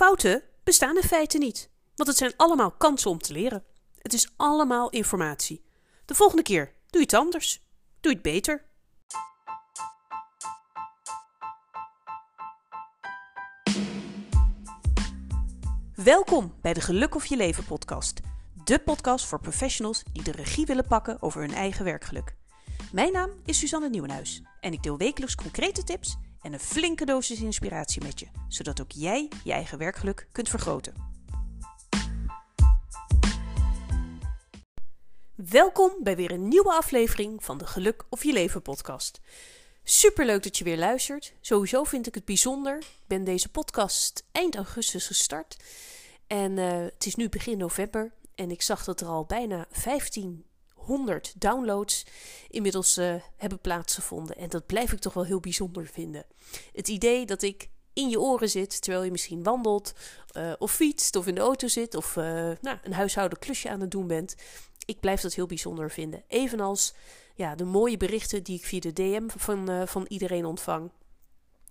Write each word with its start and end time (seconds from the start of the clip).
Fouten 0.00 0.42
bestaan 0.64 0.96
in 0.96 1.02
feite 1.02 1.38
niet, 1.38 1.70
want 1.94 2.08
het 2.08 2.18
zijn 2.18 2.32
allemaal 2.36 2.70
kansen 2.70 3.10
om 3.10 3.18
te 3.18 3.32
leren. 3.32 3.64
Het 3.98 4.12
is 4.12 4.32
allemaal 4.36 4.90
informatie. 4.90 5.64
De 6.04 6.14
volgende 6.14 6.42
keer 6.42 6.64
doe 6.64 7.00
je 7.00 7.06
het 7.06 7.14
anders. 7.14 7.60
Doe 8.00 8.12
je 8.12 8.18
het 8.18 8.22
beter. 8.22 8.64
Welkom 15.94 16.54
bij 16.60 16.72
de 16.72 16.80
Geluk 16.80 17.14
of 17.14 17.26
Je 17.26 17.36
Leven 17.36 17.64
podcast. 17.64 18.20
De 18.64 18.78
podcast 18.78 19.26
voor 19.26 19.40
professionals 19.40 20.02
die 20.12 20.22
de 20.22 20.32
regie 20.32 20.66
willen 20.66 20.86
pakken 20.86 21.22
over 21.22 21.40
hun 21.40 21.54
eigen 21.54 21.84
werkgeluk. 21.84 22.36
Mijn 22.92 23.12
naam 23.12 23.30
is 23.44 23.58
Suzanne 23.58 23.88
Nieuwenhuis 23.88 24.42
en 24.60 24.72
ik 24.72 24.82
deel 24.82 24.96
wekelijks 24.98 25.34
concrete 25.34 25.84
tips 25.84 26.16
en 26.42 26.52
een 26.52 26.60
flinke 26.60 27.04
dosis 27.04 27.40
inspiratie 27.40 28.02
met 28.02 28.20
je, 28.20 28.26
zodat 28.48 28.80
ook 28.80 28.90
jij 28.92 29.28
je 29.44 29.52
eigen 29.52 29.78
werkgeluk 29.78 30.28
kunt 30.32 30.48
vergroten. 30.48 30.94
Welkom 35.34 35.92
bij 36.02 36.16
weer 36.16 36.30
een 36.30 36.48
nieuwe 36.48 36.72
aflevering 36.72 37.44
van 37.44 37.58
de 37.58 37.66
Geluk 37.66 38.04
of 38.08 38.24
Je 38.24 38.32
Leven 38.32 38.62
podcast. 38.62 39.20
Superleuk 39.84 40.42
dat 40.42 40.58
je 40.58 40.64
weer 40.64 40.78
luistert. 40.78 41.34
Sowieso 41.40 41.84
vind 41.84 42.06
ik 42.06 42.14
het 42.14 42.24
bijzonder. 42.24 42.78
Ik 42.78 43.06
ben 43.06 43.24
deze 43.24 43.48
podcast 43.48 44.24
eind 44.32 44.56
augustus 44.56 45.06
gestart. 45.06 45.56
En 46.26 46.56
uh, 46.56 46.78
het 46.78 47.06
is 47.06 47.14
nu 47.14 47.28
begin 47.28 47.58
november. 47.58 48.12
En 48.34 48.50
ik 48.50 48.62
zag 48.62 48.84
dat 48.84 49.00
er 49.00 49.06
al 49.06 49.24
bijna 49.24 49.66
1500 50.86 51.40
downloads 51.40 52.06
inmiddels 52.48 52.98
uh, 52.98 53.14
hebben 53.36 53.60
plaatsgevonden. 53.60 54.36
En 54.36 54.48
dat 54.48 54.66
blijf 54.66 54.92
ik 54.92 54.98
toch 54.98 55.14
wel 55.14 55.24
heel 55.24 55.40
bijzonder 55.40 55.86
vinden. 55.86 56.26
Het 56.72 56.88
idee 56.88 57.26
dat 57.26 57.42
ik 57.42 57.68
in 57.92 58.08
je 58.08 58.20
oren 58.20 58.50
zit 58.50 58.82
terwijl 58.82 59.04
je 59.04 59.10
misschien 59.10 59.42
wandelt 59.42 59.92
uh, 60.36 60.52
of 60.58 60.72
fietst 60.72 61.16
of 61.16 61.26
in 61.26 61.34
de 61.34 61.40
auto 61.40 61.68
zit 61.68 61.94
of 61.94 62.14
nou, 62.14 62.78
een 62.82 62.92
huishouden 62.92 63.38
klusje 63.38 63.70
aan 63.70 63.80
het 63.80 63.90
doen 63.90 64.06
bent. 64.06 64.34
Ik 64.84 65.00
blijf 65.00 65.20
dat 65.20 65.34
heel 65.34 65.46
bijzonder 65.46 65.90
vinden. 65.90 66.22
Evenals 66.28 66.94
ja, 67.34 67.54
de 67.54 67.64
mooie 67.64 67.96
berichten 67.96 68.42
die 68.42 68.56
ik 68.56 68.64
via 68.64 68.80
de 68.80 68.92
DM 68.92 69.28
van, 69.36 69.88
van 69.88 70.04
iedereen 70.08 70.44
ontvang. 70.44 70.90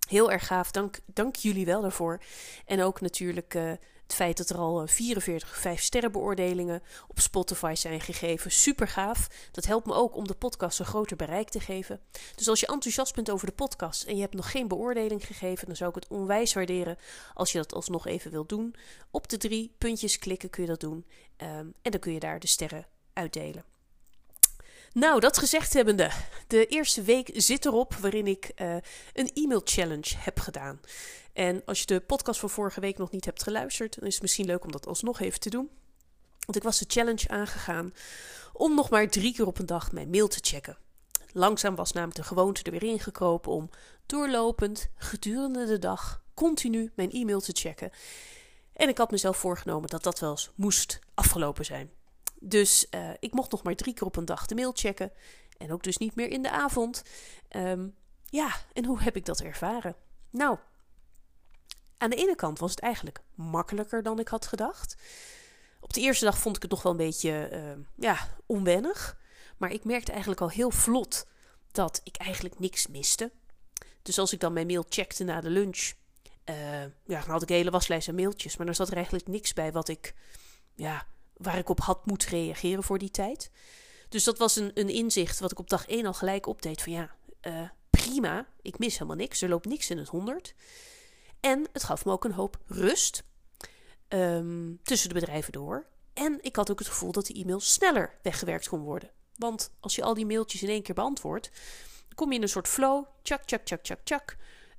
Heel 0.08 0.30
erg 0.30 0.46
gaaf. 0.46 0.70
Dank, 0.70 0.98
dank 1.06 1.36
jullie 1.36 1.66
wel 1.66 1.80
daarvoor. 1.80 2.20
En 2.64 2.82
ook 2.82 3.00
natuurlijk 3.00 3.78
het 4.10 4.18
feit 4.18 4.36
dat 4.36 4.50
er 4.50 4.56
al 4.56 4.86
44 4.86 5.58
5 5.58 5.82
sterren 5.82 6.12
beoordelingen 6.12 6.82
op 7.08 7.20
Spotify 7.20 7.74
zijn 7.76 8.00
gegeven. 8.00 8.50
Super 8.50 8.88
gaaf. 8.88 9.48
Dat 9.52 9.64
helpt 9.64 9.86
me 9.86 9.94
ook 9.94 10.16
om 10.16 10.26
de 10.26 10.34
podcast 10.34 10.78
een 10.78 10.84
groter 10.84 11.16
bereik 11.16 11.48
te 11.48 11.60
geven. 11.60 12.00
Dus 12.34 12.48
als 12.48 12.60
je 12.60 12.66
enthousiast 12.66 13.14
bent 13.14 13.30
over 13.30 13.46
de 13.46 13.52
podcast 13.52 14.02
en 14.02 14.14
je 14.14 14.20
hebt 14.20 14.34
nog 14.34 14.50
geen 14.50 14.68
beoordeling 14.68 15.26
gegeven, 15.26 15.66
dan 15.66 15.76
zou 15.76 15.90
ik 15.90 15.94
het 15.94 16.08
onwijs 16.08 16.52
waarderen 16.52 16.96
als 17.34 17.52
je 17.52 17.58
dat 17.58 17.74
alsnog 17.74 18.06
even 18.06 18.30
wilt 18.30 18.48
doen. 18.48 18.74
Op 19.10 19.28
de 19.28 19.36
drie 19.36 19.74
puntjes 19.78 20.18
klikken 20.18 20.50
kun 20.50 20.62
je 20.62 20.68
dat 20.68 20.80
doen. 20.80 21.06
Um, 21.36 21.74
en 21.82 21.90
dan 21.90 22.00
kun 22.00 22.12
je 22.12 22.20
daar 22.20 22.40
de 22.40 22.46
sterren 22.46 22.86
uitdelen. 23.12 23.69
Nou, 24.92 25.20
dat 25.20 25.38
gezegd 25.38 25.72
hebbende, 25.72 26.10
de 26.46 26.66
eerste 26.66 27.02
week 27.02 27.30
zit 27.34 27.66
erop 27.66 27.94
waarin 27.94 28.26
ik 28.26 28.52
uh, 28.56 28.76
een 29.12 29.30
e-mail 29.34 29.60
challenge 29.64 30.14
heb 30.16 30.38
gedaan. 30.38 30.80
En 31.32 31.62
als 31.64 31.80
je 31.80 31.86
de 31.86 32.00
podcast 32.00 32.40
van 32.40 32.50
vorige 32.50 32.80
week 32.80 32.98
nog 32.98 33.10
niet 33.10 33.24
hebt 33.24 33.42
geluisterd, 33.42 33.94
dan 33.98 34.06
is 34.06 34.12
het 34.12 34.22
misschien 34.22 34.46
leuk 34.46 34.64
om 34.64 34.72
dat 34.72 34.86
alsnog 34.86 35.20
even 35.20 35.40
te 35.40 35.50
doen. 35.50 35.70
Want 36.40 36.56
ik 36.56 36.62
was 36.62 36.78
de 36.78 36.84
challenge 36.88 37.28
aangegaan 37.28 37.94
om 38.52 38.74
nog 38.74 38.90
maar 38.90 39.08
drie 39.08 39.34
keer 39.34 39.46
op 39.46 39.58
een 39.58 39.66
dag 39.66 39.92
mijn 39.92 40.10
mail 40.10 40.28
te 40.28 40.38
checken. 40.42 40.78
Langzaam 41.32 41.74
was 41.74 41.92
namelijk 41.92 42.18
de 42.18 42.24
gewoonte 42.24 42.62
er 42.62 42.70
weer 42.70 42.82
ingekropen 42.82 43.52
om 43.52 43.70
doorlopend, 44.06 44.88
gedurende 44.96 45.66
de 45.66 45.78
dag, 45.78 46.22
continu 46.34 46.92
mijn 46.94 47.10
e-mail 47.10 47.40
te 47.40 47.52
checken. 47.54 47.90
En 48.72 48.88
ik 48.88 48.98
had 48.98 49.10
mezelf 49.10 49.36
voorgenomen 49.36 49.88
dat 49.88 50.02
dat 50.02 50.18
wel 50.18 50.30
eens 50.30 50.50
moest 50.54 50.98
afgelopen 51.14 51.64
zijn. 51.64 51.90
Dus 52.42 52.86
uh, 52.90 53.10
ik 53.18 53.32
mocht 53.32 53.50
nog 53.50 53.62
maar 53.62 53.74
drie 53.74 53.94
keer 53.94 54.06
op 54.06 54.16
een 54.16 54.24
dag 54.24 54.46
de 54.46 54.54
mail 54.54 54.72
checken. 54.74 55.12
En 55.56 55.72
ook 55.72 55.82
dus 55.82 55.96
niet 55.96 56.14
meer 56.14 56.28
in 56.28 56.42
de 56.42 56.50
avond. 56.50 57.02
Um, 57.56 57.94
ja, 58.24 58.50
en 58.72 58.84
hoe 58.84 59.00
heb 59.00 59.16
ik 59.16 59.24
dat 59.24 59.40
ervaren? 59.40 59.96
Nou, 60.30 60.58
aan 61.98 62.10
de 62.10 62.16
ene 62.16 62.34
kant 62.34 62.58
was 62.58 62.70
het 62.70 62.80
eigenlijk 62.80 63.20
makkelijker 63.34 64.02
dan 64.02 64.18
ik 64.18 64.28
had 64.28 64.46
gedacht. 64.46 64.96
Op 65.80 65.92
de 65.92 66.00
eerste 66.00 66.24
dag 66.24 66.38
vond 66.38 66.56
ik 66.56 66.62
het 66.62 66.70
nog 66.70 66.82
wel 66.82 66.92
een 66.92 66.98
beetje 66.98 67.50
uh, 67.52 67.84
ja, 67.96 68.36
onwennig. 68.46 69.18
Maar 69.56 69.72
ik 69.72 69.84
merkte 69.84 70.10
eigenlijk 70.10 70.40
al 70.40 70.50
heel 70.50 70.70
vlot 70.70 71.26
dat 71.72 72.00
ik 72.04 72.16
eigenlijk 72.16 72.58
niks 72.58 72.86
miste. 72.86 73.32
Dus 74.02 74.18
als 74.18 74.32
ik 74.32 74.40
dan 74.40 74.52
mijn 74.52 74.66
mail 74.66 74.84
checkte 74.88 75.24
na 75.24 75.40
de 75.40 75.50
lunch, 75.50 75.92
uh, 76.44 76.82
ja, 76.82 77.20
dan 77.20 77.30
had 77.30 77.42
ik 77.42 77.48
een 77.48 77.56
hele 77.56 77.70
waslijst 77.70 78.08
aan 78.08 78.14
mailtjes. 78.14 78.56
Maar 78.56 78.66
dan 78.66 78.74
zat 78.74 78.88
er 78.88 78.96
eigenlijk 78.96 79.26
niks 79.26 79.52
bij 79.52 79.72
wat 79.72 79.88
ik, 79.88 80.14
ja, 80.74 81.06
waar 81.42 81.58
ik 81.58 81.68
op 81.68 81.80
had 81.80 82.06
moeten 82.06 82.28
reageren 82.28 82.82
voor 82.82 82.98
die 82.98 83.10
tijd. 83.10 83.50
Dus 84.08 84.24
dat 84.24 84.38
was 84.38 84.56
een, 84.56 84.70
een 84.74 84.88
inzicht 84.88 85.40
wat 85.40 85.50
ik 85.50 85.58
op 85.58 85.70
dag 85.70 85.86
1 85.86 86.06
al 86.06 86.12
gelijk 86.12 86.46
opdeed. 86.46 86.82
Van 86.82 86.92
ja, 86.92 87.14
uh, 87.42 87.68
prima, 87.90 88.46
ik 88.62 88.78
mis 88.78 88.92
helemaal 88.92 89.16
niks. 89.16 89.42
Er 89.42 89.48
loopt 89.48 89.66
niks 89.66 89.90
in 89.90 89.98
het 89.98 90.08
honderd. 90.08 90.54
En 91.40 91.68
het 91.72 91.84
gaf 91.84 92.04
me 92.04 92.12
ook 92.12 92.24
een 92.24 92.32
hoop 92.32 92.58
rust 92.66 93.22
um, 94.08 94.80
tussen 94.82 95.08
de 95.08 95.14
bedrijven 95.14 95.52
door. 95.52 95.86
En 96.12 96.38
ik 96.40 96.56
had 96.56 96.70
ook 96.70 96.78
het 96.78 96.88
gevoel 96.88 97.12
dat 97.12 97.26
de 97.26 97.34
e-mail 97.34 97.60
sneller 97.60 98.18
weggewerkt 98.22 98.68
kon 98.68 98.80
worden. 98.80 99.10
Want 99.36 99.72
als 99.80 99.94
je 99.94 100.02
al 100.02 100.14
die 100.14 100.26
mailtjes 100.26 100.62
in 100.62 100.68
één 100.68 100.82
keer 100.82 100.94
beantwoordt, 100.94 101.50
kom 102.14 102.30
je 102.30 102.36
in 102.36 102.42
een 102.42 102.48
soort 102.48 102.68
flow. 102.68 103.04
Tjak, 103.22 103.44
tjak, 103.44 103.64
tjak, 103.64 103.82
tjak, 103.82 104.00
tjak. 104.04 104.36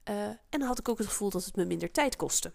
Uh, 0.09 0.16
en 0.25 0.39
dan 0.50 0.61
had 0.61 0.79
ik 0.79 0.89
ook 0.89 0.97
het 0.97 1.07
gevoel 1.07 1.29
dat 1.29 1.45
het 1.45 1.55
me 1.55 1.66
minder 1.66 1.91
tijd 1.91 2.16
kostte. 2.16 2.51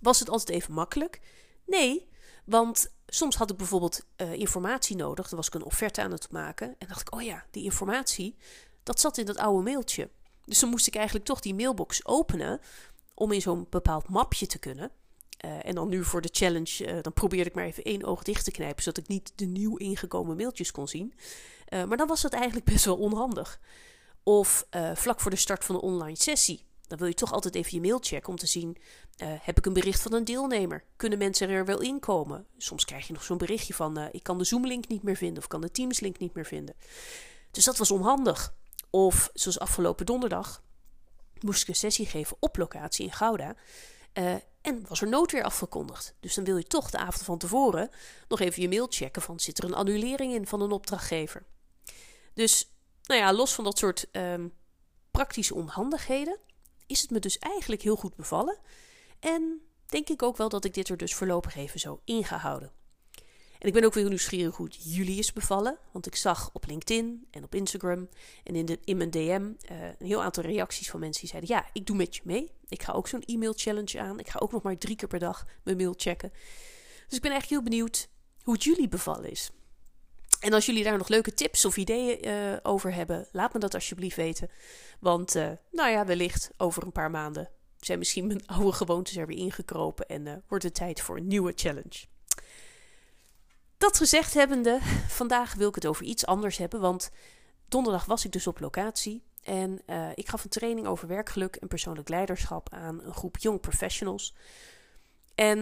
Was 0.00 0.18
het 0.18 0.30
altijd 0.30 0.48
even 0.58 0.74
makkelijk? 0.74 1.20
Nee, 1.66 2.08
want 2.50 2.92
soms 3.06 3.36
had 3.36 3.50
ik 3.50 3.56
bijvoorbeeld 3.56 4.04
uh, 4.16 4.32
informatie 4.32 4.96
nodig. 4.96 5.28
Dan 5.28 5.38
was 5.38 5.46
ik 5.46 5.54
een 5.54 5.64
offerte 5.64 6.02
aan 6.02 6.12
het 6.12 6.30
maken. 6.30 6.74
En 6.78 6.88
dacht 6.88 7.00
ik, 7.00 7.14
oh 7.14 7.22
ja, 7.22 7.44
die 7.50 7.64
informatie, 7.64 8.36
dat 8.82 9.00
zat 9.00 9.18
in 9.18 9.26
dat 9.26 9.36
oude 9.36 9.62
mailtje. 9.62 10.10
Dus 10.44 10.58
dan 10.58 10.70
moest 10.70 10.86
ik 10.86 10.94
eigenlijk 10.94 11.26
toch 11.26 11.40
die 11.40 11.54
mailbox 11.54 12.06
openen 12.06 12.60
om 13.14 13.32
in 13.32 13.40
zo'n 13.40 13.66
bepaald 13.70 14.08
mapje 14.08 14.46
te 14.46 14.58
kunnen. 14.58 14.90
Uh, 15.44 15.66
en 15.66 15.74
dan 15.74 15.88
nu 15.88 16.04
voor 16.04 16.20
de 16.20 16.28
challenge, 16.32 16.86
uh, 16.86 17.02
dan 17.02 17.12
probeerde 17.12 17.50
ik 17.50 17.54
maar 17.54 17.64
even 17.64 17.84
één 17.84 18.04
oog 18.04 18.22
dicht 18.22 18.44
te 18.44 18.50
knijpen, 18.50 18.82
zodat 18.82 19.02
ik 19.02 19.08
niet 19.08 19.32
de 19.34 19.46
nieuw 19.46 19.76
ingekomen 19.76 20.36
mailtjes 20.36 20.70
kon 20.70 20.88
zien. 20.88 21.14
Maar 21.70 21.96
dan 21.96 22.06
was 22.06 22.20
dat 22.20 22.32
eigenlijk 22.32 22.64
best 22.64 22.84
wel 22.84 22.96
onhandig. 22.96 23.60
Of 24.22 24.66
vlak 24.94 25.20
voor 25.20 25.30
de 25.30 25.36
start 25.36 25.64
van 25.64 25.74
de 25.74 25.80
online 25.80 26.16
sessie. 26.16 26.64
Dan 26.90 26.98
wil 26.98 27.08
je 27.08 27.14
toch 27.14 27.32
altijd 27.32 27.54
even 27.54 27.72
je 27.72 27.80
mail 27.80 27.98
checken 28.00 28.28
om 28.28 28.36
te 28.36 28.46
zien: 28.46 28.76
heb 29.16 29.58
ik 29.58 29.66
een 29.66 29.72
bericht 29.72 30.02
van 30.02 30.12
een 30.12 30.24
deelnemer? 30.24 30.84
Kunnen 30.96 31.18
mensen 31.18 31.48
er 31.48 31.64
wel 31.64 31.80
in 31.80 32.00
komen? 32.00 32.46
Soms 32.58 32.84
krijg 32.84 33.06
je 33.06 33.12
nog 33.12 33.22
zo'n 33.22 33.38
berichtje 33.38 33.74
van: 33.74 34.08
ik 34.12 34.22
kan 34.22 34.38
de 34.38 34.44
Zoom-link 34.44 34.88
niet 34.88 35.02
meer 35.02 35.16
vinden 35.16 35.38
of 35.38 35.48
kan 35.48 35.60
de 35.60 35.70
Teams-link 35.70 36.18
niet 36.18 36.34
meer 36.34 36.46
vinden. 36.46 36.74
Dus 37.50 37.64
dat 37.64 37.76
was 37.76 37.90
onhandig. 37.90 38.54
Of 38.90 39.30
zoals 39.34 39.58
afgelopen 39.58 40.06
donderdag 40.06 40.62
moest 41.40 41.62
ik 41.62 41.68
een 41.68 41.74
sessie 41.74 42.06
geven 42.06 42.36
op 42.40 42.56
locatie 42.56 43.04
in 43.04 43.12
Gouda. 43.12 43.54
Uh, 44.14 44.34
en 44.60 44.84
was 44.88 45.00
er 45.00 45.08
noodweer 45.08 45.42
afgekondigd. 45.42 46.14
Dus 46.20 46.34
dan 46.34 46.44
wil 46.44 46.56
je 46.56 46.64
toch 46.64 46.90
de 46.90 46.98
avond 46.98 47.22
van 47.22 47.38
tevoren 47.38 47.90
nog 48.28 48.40
even 48.40 48.62
je 48.62 48.68
mail 48.68 48.86
checken 48.90 49.22
van 49.22 49.40
zit 49.40 49.58
er 49.58 49.64
een 49.64 49.74
annulering 49.74 50.32
in 50.34 50.46
van 50.46 50.60
een 50.60 50.70
opdrachtgever. 50.70 51.46
Dus 52.34 52.72
nou 53.02 53.20
ja, 53.20 53.32
los 53.32 53.54
van 53.54 53.64
dat 53.64 53.78
soort 53.78 54.06
um, 54.12 54.52
praktische 55.10 55.54
onhandigheden 55.54 56.38
is 56.90 57.00
het 57.00 57.10
me 57.10 57.18
dus 57.18 57.38
eigenlijk 57.38 57.82
heel 57.82 57.96
goed 57.96 58.16
bevallen. 58.16 58.58
En 59.20 59.60
denk 59.86 60.08
ik 60.08 60.22
ook 60.22 60.36
wel 60.36 60.48
dat 60.48 60.64
ik 60.64 60.74
dit 60.74 60.88
er 60.88 60.96
dus 60.96 61.14
voorlopig 61.14 61.56
even 61.56 61.80
zo 61.80 62.00
in 62.04 62.24
ga 62.24 62.36
houden. 62.36 62.72
En 63.58 63.68
ik 63.68 63.72
ben 63.72 63.84
ook 63.84 63.94
weer 63.94 64.08
nieuwsgierig 64.08 64.56
hoe 64.56 64.66
het 64.66 64.94
jullie 64.94 65.18
is 65.18 65.32
bevallen. 65.32 65.78
Want 65.92 66.06
ik 66.06 66.16
zag 66.16 66.50
op 66.52 66.66
LinkedIn 66.66 67.26
en 67.30 67.44
op 67.44 67.54
Instagram 67.54 68.08
en 68.44 68.54
in, 68.54 68.66
de, 68.66 68.78
in 68.84 68.96
mijn 68.96 69.10
DM 69.10 69.42
uh, 69.70 69.82
een 69.98 70.06
heel 70.06 70.22
aantal 70.22 70.42
reacties 70.42 70.90
van 70.90 71.00
mensen 71.00 71.20
die 71.20 71.30
zeiden: 71.30 71.50
Ja, 71.54 71.66
ik 71.72 71.86
doe 71.86 71.96
met 71.96 72.16
je 72.16 72.22
mee. 72.24 72.50
Ik 72.68 72.82
ga 72.82 72.92
ook 72.92 73.08
zo'n 73.08 73.22
e-mail 73.22 73.52
challenge 73.56 74.00
aan. 74.00 74.18
Ik 74.18 74.28
ga 74.28 74.38
ook 74.38 74.52
nog 74.52 74.62
maar 74.62 74.78
drie 74.78 74.96
keer 74.96 75.08
per 75.08 75.18
dag 75.18 75.46
mijn 75.62 75.76
mail 75.76 75.94
checken. 75.96 76.30
Dus 77.06 77.16
ik 77.16 77.22
ben 77.22 77.30
eigenlijk 77.30 77.62
heel 77.62 77.70
benieuwd 77.70 78.08
hoe 78.42 78.54
het 78.54 78.64
jullie 78.64 78.88
bevallen 78.88 79.30
is. 79.30 79.50
En 80.40 80.52
als 80.52 80.66
jullie 80.66 80.84
daar 80.84 80.98
nog 80.98 81.08
leuke 81.08 81.34
tips 81.34 81.64
of 81.64 81.76
ideeën 81.76 82.28
uh, 82.28 82.56
over 82.62 82.94
hebben, 82.94 83.28
laat 83.32 83.52
me 83.52 83.58
dat 83.58 83.74
alsjeblieft 83.74 84.16
weten. 84.16 84.50
Want, 85.00 85.36
uh, 85.36 85.50
nou 85.70 85.90
ja, 85.90 86.04
wellicht 86.04 86.50
over 86.56 86.82
een 86.82 86.92
paar 86.92 87.10
maanden 87.10 87.50
zijn 87.78 87.98
misschien 87.98 88.26
mijn 88.26 88.46
oude 88.56 88.72
gewoontes 88.72 89.16
er 89.16 89.26
weer 89.26 89.36
ingekropen 89.36 90.08
en 90.08 90.44
wordt 90.48 90.64
het 90.64 90.74
tijd 90.74 91.00
voor 91.00 91.16
een 91.16 91.26
nieuwe 91.26 91.52
challenge. 91.54 92.04
Dat 93.78 93.96
gezegd 93.96 94.34
hebbende, 94.34 94.78
vandaag 95.08 95.54
wil 95.54 95.68
ik 95.68 95.74
het 95.74 95.86
over 95.86 96.04
iets 96.04 96.26
anders 96.26 96.56
hebben. 96.56 96.80
Want 96.80 97.10
donderdag 97.68 98.04
was 98.04 98.24
ik 98.24 98.32
dus 98.32 98.46
op 98.46 98.60
locatie. 98.60 99.22
En 99.42 99.82
ik 100.14 100.28
gaf 100.28 100.44
een 100.44 100.50
training 100.50 100.86
over 100.86 101.08
werkgeluk 101.08 101.56
en 101.56 101.68
persoonlijk 101.68 102.08
leiderschap 102.08 102.72
aan 102.72 103.00
een 103.02 103.14
groep 103.14 103.38
young 103.38 103.60
professionals. 103.60 104.34
En 105.34 105.58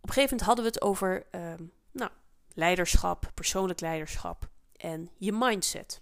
op 0.00 0.08
een 0.08 0.12
gegeven 0.14 0.22
moment 0.22 0.40
hadden 0.40 0.64
we 0.64 0.70
het 0.70 0.82
over 0.82 1.26
uh, 1.30 1.54
nou, 1.90 2.10
leiderschap, 2.58 3.30
persoonlijk 3.34 3.80
leiderschap 3.80 4.48
en 4.76 5.10
je 5.16 5.32
mindset. 5.32 6.00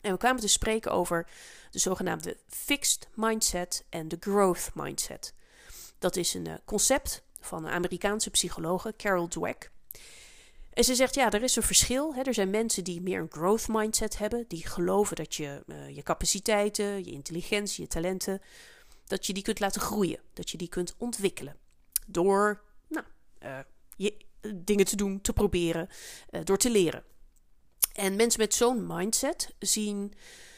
En 0.00 0.12
we 0.12 0.18
kwamen 0.18 0.40
te 0.40 0.48
spreken 0.48 0.92
over 0.92 1.26
de 1.70 1.78
zogenaamde 1.78 2.36
fixed 2.48 3.08
mindset 3.14 3.84
en 3.88 4.08
de 4.08 4.16
growth 4.20 4.70
mindset. 4.74 5.34
Dat 5.98 6.16
is 6.16 6.34
een 6.34 6.60
concept 6.64 7.22
van 7.40 7.64
een 7.64 7.72
Amerikaanse 7.72 8.30
psychologe, 8.30 8.94
Carol 8.96 9.28
Dweck. 9.28 9.70
En 10.72 10.84
ze 10.84 10.94
zegt, 10.94 11.14
ja, 11.14 11.30
er 11.30 11.42
is 11.42 11.56
een 11.56 11.62
verschil. 11.62 12.14
Hè. 12.14 12.22
Er 12.22 12.34
zijn 12.34 12.50
mensen 12.50 12.84
die 12.84 13.00
meer 13.00 13.20
een 13.20 13.30
growth 13.30 13.68
mindset 13.68 14.18
hebben. 14.18 14.44
Die 14.48 14.66
geloven 14.66 15.16
dat 15.16 15.34
je 15.34 15.62
uh, 15.66 15.96
je 15.96 16.02
capaciteiten, 16.02 17.04
je 17.04 17.10
intelligentie, 17.10 17.82
je 17.82 17.88
talenten... 17.88 18.42
dat 19.06 19.26
je 19.26 19.32
die 19.32 19.42
kunt 19.42 19.60
laten 19.60 19.80
groeien. 19.80 20.20
Dat 20.32 20.50
je 20.50 20.56
die 20.58 20.68
kunt 20.68 20.94
ontwikkelen. 20.98 21.56
Door 22.06 22.62
nou, 22.88 23.06
uh, 23.42 23.58
je, 23.96 24.16
dingen 24.54 24.84
te 24.84 24.96
doen, 24.96 25.20
te 25.20 25.32
proberen, 25.32 25.88
uh, 26.30 26.40
door 26.44 26.58
te 26.58 26.70
leren. 26.70 27.04
En 27.92 28.16
mensen 28.16 28.40
met 28.40 28.54
zo'n 28.54 28.86
mindset 28.86 29.54
zien 29.58 30.14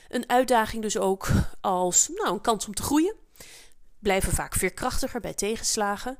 een 0.08 0.28
uitdaging 0.28 0.82
dus 0.82 0.98
ook 0.98 1.28
als 1.60 2.08
nou, 2.08 2.34
een 2.34 2.40
kans 2.40 2.66
om 2.66 2.74
te 2.74 2.82
groeien. 2.82 3.14
Blijven 3.98 4.32
vaak 4.32 4.54
veerkrachtiger 4.54 5.20
bij 5.20 5.34
tegenslagen. 5.34 6.18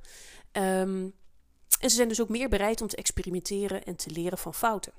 Um, 0.53 1.15
en 1.81 1.91
ze 1.91 1.97
zijn 1.97 2.09
dus 2.09 2.21
ook 2.21 2.29
meer 2.29 2.49
bereid 2.49 2.81
om 2.81 2.89
te 2.89 2.97
experimenteren 2.97 3.85
en 3.85 3.97
te 3.97 4.11
leren 4.11 4.39
van 4.39 4.55
fouten. 4.55 4.93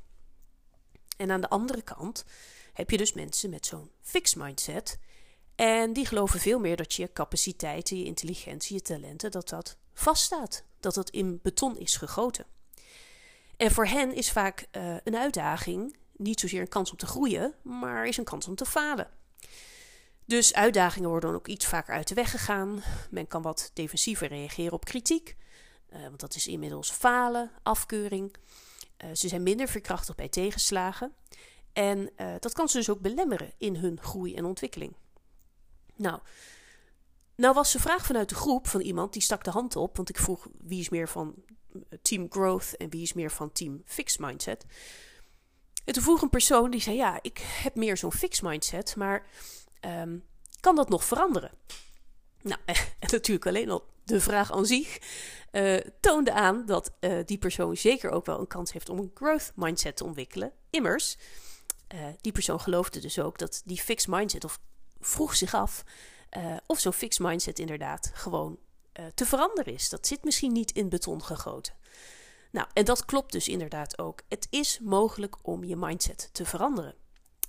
En 1.17 1.31
aan 1.31 1.41
de 1.41 1.49
andere 1.49 1.81
kant 1.81 2.25
heb 2.73 2.89
je 2.89 2.97
dus 2.97 3.13
mensen 3.13 3.49
met 3.49 3.65
zo'n 3.65 3.91
fixed 4.01 4.37
mindset. 4.37 4.99
En 5.55 5.93
die 5.93 6.05
geloven 6.05 6.39
veel 6.39 6.59
meer 6.59 6.75
dat 6.75 6.93
je 6.93 7.13
capaciteiten, 7.13 7.97
je 7.97 8.03
intelligentie, 8.03 8.75
je 8.75 8.81
talenten, 8.81 9.31
dat 9.31 9.49
dat 9.49 9.77
vaststaat. 9.93 10.63
Dat 10.79 10.93
dat 10.93 11.09
in 11.09 11.39
beton 11.43 11.77
is 11.77 11.95
gegoten. 11.95 12.45
En 13.57 13.71
voor 13.71 13.85
hen 13.85 14.13
is 14.13 14.31
vaak 14.31 14.67
uh, 14.71 14.95
een 15.03 15.15
uitdaging 15.15 15.95
niet 16.17 16.39
zozeer 16.39 16.61
een 16.61 16.67
kans 16.67 16.91
om 16.91 16.97
te 16.97 17.05
groeien, 17.05 17.53
maar 17.61 18.05
is 18.05 18.17
een 18.17 18.23
kans 18.23 18.47
om 18.47 18.55
te 18.55 18.65
falen. 18.65 19.09
Dus 20.25 20.53
uitdagingen 20.53 21.09
worden 21.09 21.29
dan 21.29 21.39
ook 21.39 21.47
iets 21.47 21.65
vaker 21.65 21.93
uit 21.93 22.07
de 22.07 22.15
weg 22.15 22.31
gegaan. 22.31 22.83
Men 23.09 23.27
kan 23.27 23.41
wat 23.41 23.71
defensiever 23.73 24.27
reageren 24.27 24.73
op 24.73 24.85
kritiek. 24.85 25.35
Uh, 25.93 26.01
want 26.01 26.19
dat 26.19 26.35
is 26.35 26.47
inmiddels 26.47 26.91
falen, 26.91 27.51
afkeuring. 27.63 28.35
Uh, 29.03 29.09
ze 29.13 29.27
zijn 29.27 29.43
minder 29.43 29.67
verkrachtig 29.67 30.15
bij 30.15 30.29
tegenslagen. 30.29 31.13
En 31.73 32.09
dat 32.39 32.53
kan 32.53 32.69
ze 32.69 32.77
dus 32.77 32.89
ook 32.89 32.99
belemmeren 32.99 33.51
in 33.57 33.75
hun 33.75 34.01
groei 34.01 34.35
en 34.35 34.45
ontwikkeling. 34.45 34.95
Nou, 35.95 36.19
nou 37.35 37.53
was 37.53 37.71
de 37.71 37.79
vraag 37.79 38.05
vanuit 38.05 38.29
de 38.29 38.35
groep 38.35 38.67
van 38.67 38.81
iemand 38.81 39.13
die 39.13 39.21
stak 39.21 39.43
de 39.43 39.51
hand 39.51 39.75
op. 39.75 39.95
Want 39.95 40.09
ik 40.09 40.17
vroeg 40.17 40.47
wie 40.61 40.79
is 40.79 40.89
meer 40.89 41.07
van 41.09 41.35
team 42.01 42.25
growth 42.29 42.77
en 42.77 42.89
wie 42.89 43.01
is 43.01 43.13
meer 43.13 43.31
van 43.31 43.51
team 43.51 43.81
fixed 43.85 44.19
mindset. 44.19 44.65
En 45.85 45.93
toen 45.93 46.03
vroeg 46.03 46.21
een 46.21 46.29
persoon 46.29 46.71
die 46.71 46.81
zei: 46.81 46.95
Ja, 46.95 47.19
ik 47.21 47.37
heb 47.37 47.75
meer 47.75 47.97
zo'n 47.97 48.11
fixed 48.11 48.43
mindset, 48.43 48.95
maar 48.95 49.25
um, 49.81 50.23
kan 50.59 50.75
dat 50.75 50.89
nog 50.89 51.05
veranderen? 51.05 51.51
Nou, 52.41 52.59
natuurlijk 53.11 53.47
alleen 53.47 53.69
al 53.69 53.85
de 54.03 54.21
vraag 54.21 54.51
aan 54.51 54.65
zich 54.65 54.99
uh, 55.51 55.79
toonde 55.99 56.33
aan 56.33 56.65
dat 56.65 56.91
uh, 56.99 57.19
die 57.25 57.37
persoon 57.37 57.77
zeker 57.77 58.09
ook 58.09 58.25
wel 58.25 58.39
een 58.39 58.47
kans 58.47 58.71
heeft 58.71 58.89
om 58.89 58.99
een 58.99 59.11
growth 59.13 59.51
mindset 59.55 59.95
te 59.95 60.03
ontwikkelen. 60.03 60.51
Immers, 60.69 61.17
uh, 61.93 61.99
die 62.21 62.31
persoon 62.31 62.59
geloofde 62.59 62.99
dus 62.99 63.19
ook 63.19 63.37
dat 63.37 63.61
die 63.65 63.79
fixed 63.79 64.07
mindset, 64.07 64.43
of 64.43 64.59
vroeg 64.99 65.35
zich 65.35 65.53
af 65.53 65.83
of 66.65 66.79
zo'n 66.79 66.93
fixed 66.93 67.25
mindset 67.25 67.59
inderdaad 67.59 68.11
gewoon 68.13 68.59
te 69.13 69.25
veranderen 69.25 69.73
is. 69.73 69.89
Dat 69.89 70.07
zit 70.07 70.23
misschien 70.23 70.51
niet 70.51 70.71
in 70.71 70.89
beton 70.89 71.23
gegoten. 71.23 71.73
Nou, 72.51 72.67
en 72.73 72.85
dat 72.85 73.05
klopt 73.05 73.31
dus 73.31 73.47
inderdaad 73.47 73.99
ook. 73.99 74.21
Het 74.29 74.47
is 74.49 74.79
mogelijk 74.81 75.35
om 75.41 75.63
je 75.63 75.75
mindset 75.75 76.29
te 76.31 76.45
veranderen. 76.45 76.95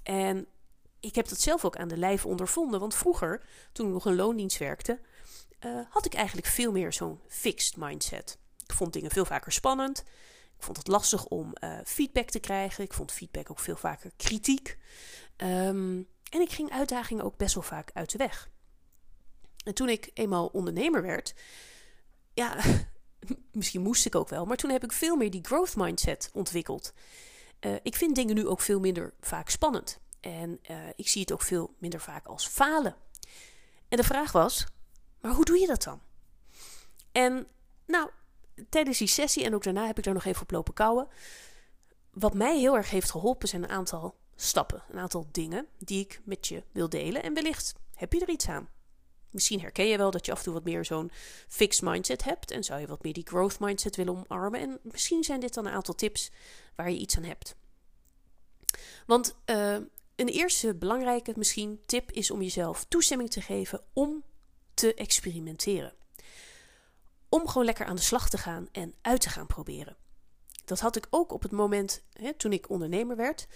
En 0.03 0.47
ik 1.01 1.15
heb 1.15 1.29
dat 1.29 1.41
zelf 1.41 1.65
ook 1.65 1.77
aan 1.77 1.89
de 1.89 1.97
lijf 1.97 2.27
ondervonden, 2.27 2.81
want 2.81 2.95
vroeger, 2.95 3.43
toen 3.73 3.87
ik 3.87 3.93
nog 3.93 4.05
een 4.05 4.17
loondienst 4.17 4.59
werkte, 4.59 5.01
uh, 5.61 5.81
had 5.89 6.05
ik 6.05 6.15
eigenlijk 6.15 6.47
veel 6.47 6.73
meer 6.73 6.93
zo'n 6.93 7.21
fixed 7.29 7.77
mindset. 7.77 8.39
Ik 8.67 8.73
vond 8.75 8.93
dingen 8.93 9.11
veel 9.11 9.25
vaker 9.25 9.53
spannend. 9.53 9.99
Ik 10.57 10.63
vond 10.63 10.77
het 10.77 10.87
lastig 10.87 11.27
om 11.27 11.53
uh, 11.61 11.79
feedback 11.85 12.29
te 12.31 12.39
krijgen. 12.39 12.85
Ik 12.85 12.93
vond 12.93 13.13
feedback 13.13 13.51
ook 13.51 13.59
veel 13.59 13.77
vaker 13.77 14.11
kritiek. 14.17 14.79
Um, 15.37 16.09
en 16.31 16.41
ik 16.41 16.51
ging 16.51 16.71
uitdagingen 16.71 17.25
ook 17.25 17.37
best 17.37 17.55
wel 17.55 17.63
vaak 17.63 17.91
uit 17.95 18.11
de 18.11 18.19
weg. 18.19 18.51
En 19.67 19.75
toen 19.75 19.89
ik 19.89 20.11
eenmaal 20.15 20.47
ondernemer 20.47 21.03
werd, 21.03 21.35
ja, 22.35 22.57
misschien 23.53 23.83
moest 23.83 24.07
ik 24.07 24.15
ook 24.15 24.29
wel, 24.29 24.45
maar 24.45 24.57
toen 24.57 24.71
heb 24.71 24.85
ik 24.85 24.93
veel 24.93 25.17
meer 25.17 25.31
die 25.31 25.45
growth 25.45 25.77
mindset 25.77 26.31
ontwikkeld. 26.33 26.93
Uh, 27.61 27.75
ik 27.83 27.97
vind 27.97 28.15
dingen 28.15 28.35
nu 28.35 28.47
ook 28.47 28.61
veel 28.61 28.81
minder 28.81 29.15
vaak 29.21 29.49
spannend. 29.49 29.99
En 30.21 30.61
uh, 30.71 30.77
ik 30.97 31.09
zie 31.09 31.21
het 31.21 31.33
ook 31.33 31.43
veel 31.43 31.75
minder 31.79 32.01
vaak 32.01 32.27
als 32.27 32.47
falen. 32.49 32.97
En 33.89 33.97
de 33.97 34.05
vraag 34.05 34.33
was: 34.33 34.67
maar 35.21 35.33
hoe 35.33 35.45
doe 35.45 35.59
je 35.59 35.67
dat 35.67 35.83
dan? 35.83 36.01
En 37.13 37.47
nou, 37.87 38.11
tijdens 38.69 38.99
die 38.99 39.09
sessie 39.09 39.45
en 39.45 39.55
ook 39.55 39.63
daarna 39.63 39.87
heb 39.87 39.99
ik 39.99 40.05
daar 40.05 40.15
nog 40.15 40.25
even 40.25 40.43
op 40.43 40.51
lopen 40.51 40.75
kouwen. 40.75 41.09
Wat 42.11 42.35
mij 42.35 42.59
heel 42.59 42.77
erg 42.77 42.91
heeft 42.91 43.11
geholpen 43.11 43.49
zijn 43.49 43.63
een 43.63 43.71
aantal 43.71 44.17
stappen, 44.37 44.83
een 44.91 44.99
aantal 44.99 45.29
dingen 45.31 45.67
die 45.79 46.01
ik 46.01 46.21
met 46.25 46.47
je 46.47 46.63
wil 46.73 46.89
delen. 46.89 47.23
En 47.23 47.35
wellicht 47.35 47.75
heb 47.95 48.13
je 48.13 48.21
er 48.21 48.29
iets 48.29 48.49
aan. 48.49 48.69
Misschien 49.37 49.61
herken 49.61 49.87
je 49.87 49.97
wel 49.97 50.11
dat 50.11 50.27
je 50.27 50.33
af 50.33 50.39
en 50.39 50.45
toe 50.45 50.53
wat 50.53 50.65
meer 50.65 50.85
zo'n 50.85 51.11
fixed 51.49 51.83
mindset 51.83 52.25
hebt 52.25 52.51
en 52.51 52.65
zou 52.65 52.81
je 52.81 52.87
wat 52.87 53.03
meer 53.03 53.13
die 53.13 53.27
growth 53.27 53.59
mindset 53.59 53.97
willen 53.97 54.25
omarmen. 54.29 54.61
En 54.61 54.79
misschien 54.83 55.25
zijn 55.25 55.41
dit 55.41 55.55
dan 55.55 55.67
een 55.67 55.73
aantal 55.73 55.95
tips 55.95 56.31
waar 56.75 56.91
je 56.91 56.99
iets 56.99 57.17
aan 57.17 57.25
hebt. 57.25 57.55
Want 59.07 59.37
uh, 59.47 59.77
een 60.17 60.29
eerste 60.29 60.75
belangrijke 60.75 61.33
misschien 61.37 61.81
tip 61.87 62.13
is 62.13 62.31
om 62.31 62.43
jezelf 62.43 62.85
toestemming 62.89 63.31
te 63.31 63.41
geven 63.41 63.81
om 63.93 64.23
te 64.75 64.95
experimenteren. 64.95 65.93
Om 67.29 67.49
gewoon 67.49 67.65
lekker 67.65 67.87
aan 67.87 67.97
de 67.97 68.03
slag 68.03 68.29
te 68.29 68.39
gaan 68.39 68.69
en 68.73 68.95
uit 69.01 69.21
te 69.21 69.29
gaan 69.29 69.47
proberen. 69.47 69.97
Dat 70.65 70.81
had 70.81 70.97
ik 70.97 71.07
ook 71.11 71.33
op 71.33 71.43
het 71.43 71.53
moment 71.53 72.03
hè, 72.13 72.35
toen 72.35 72.53
ik 72.53 72.71
ondernemer 72.71 73.17
werd. 73.17 73.47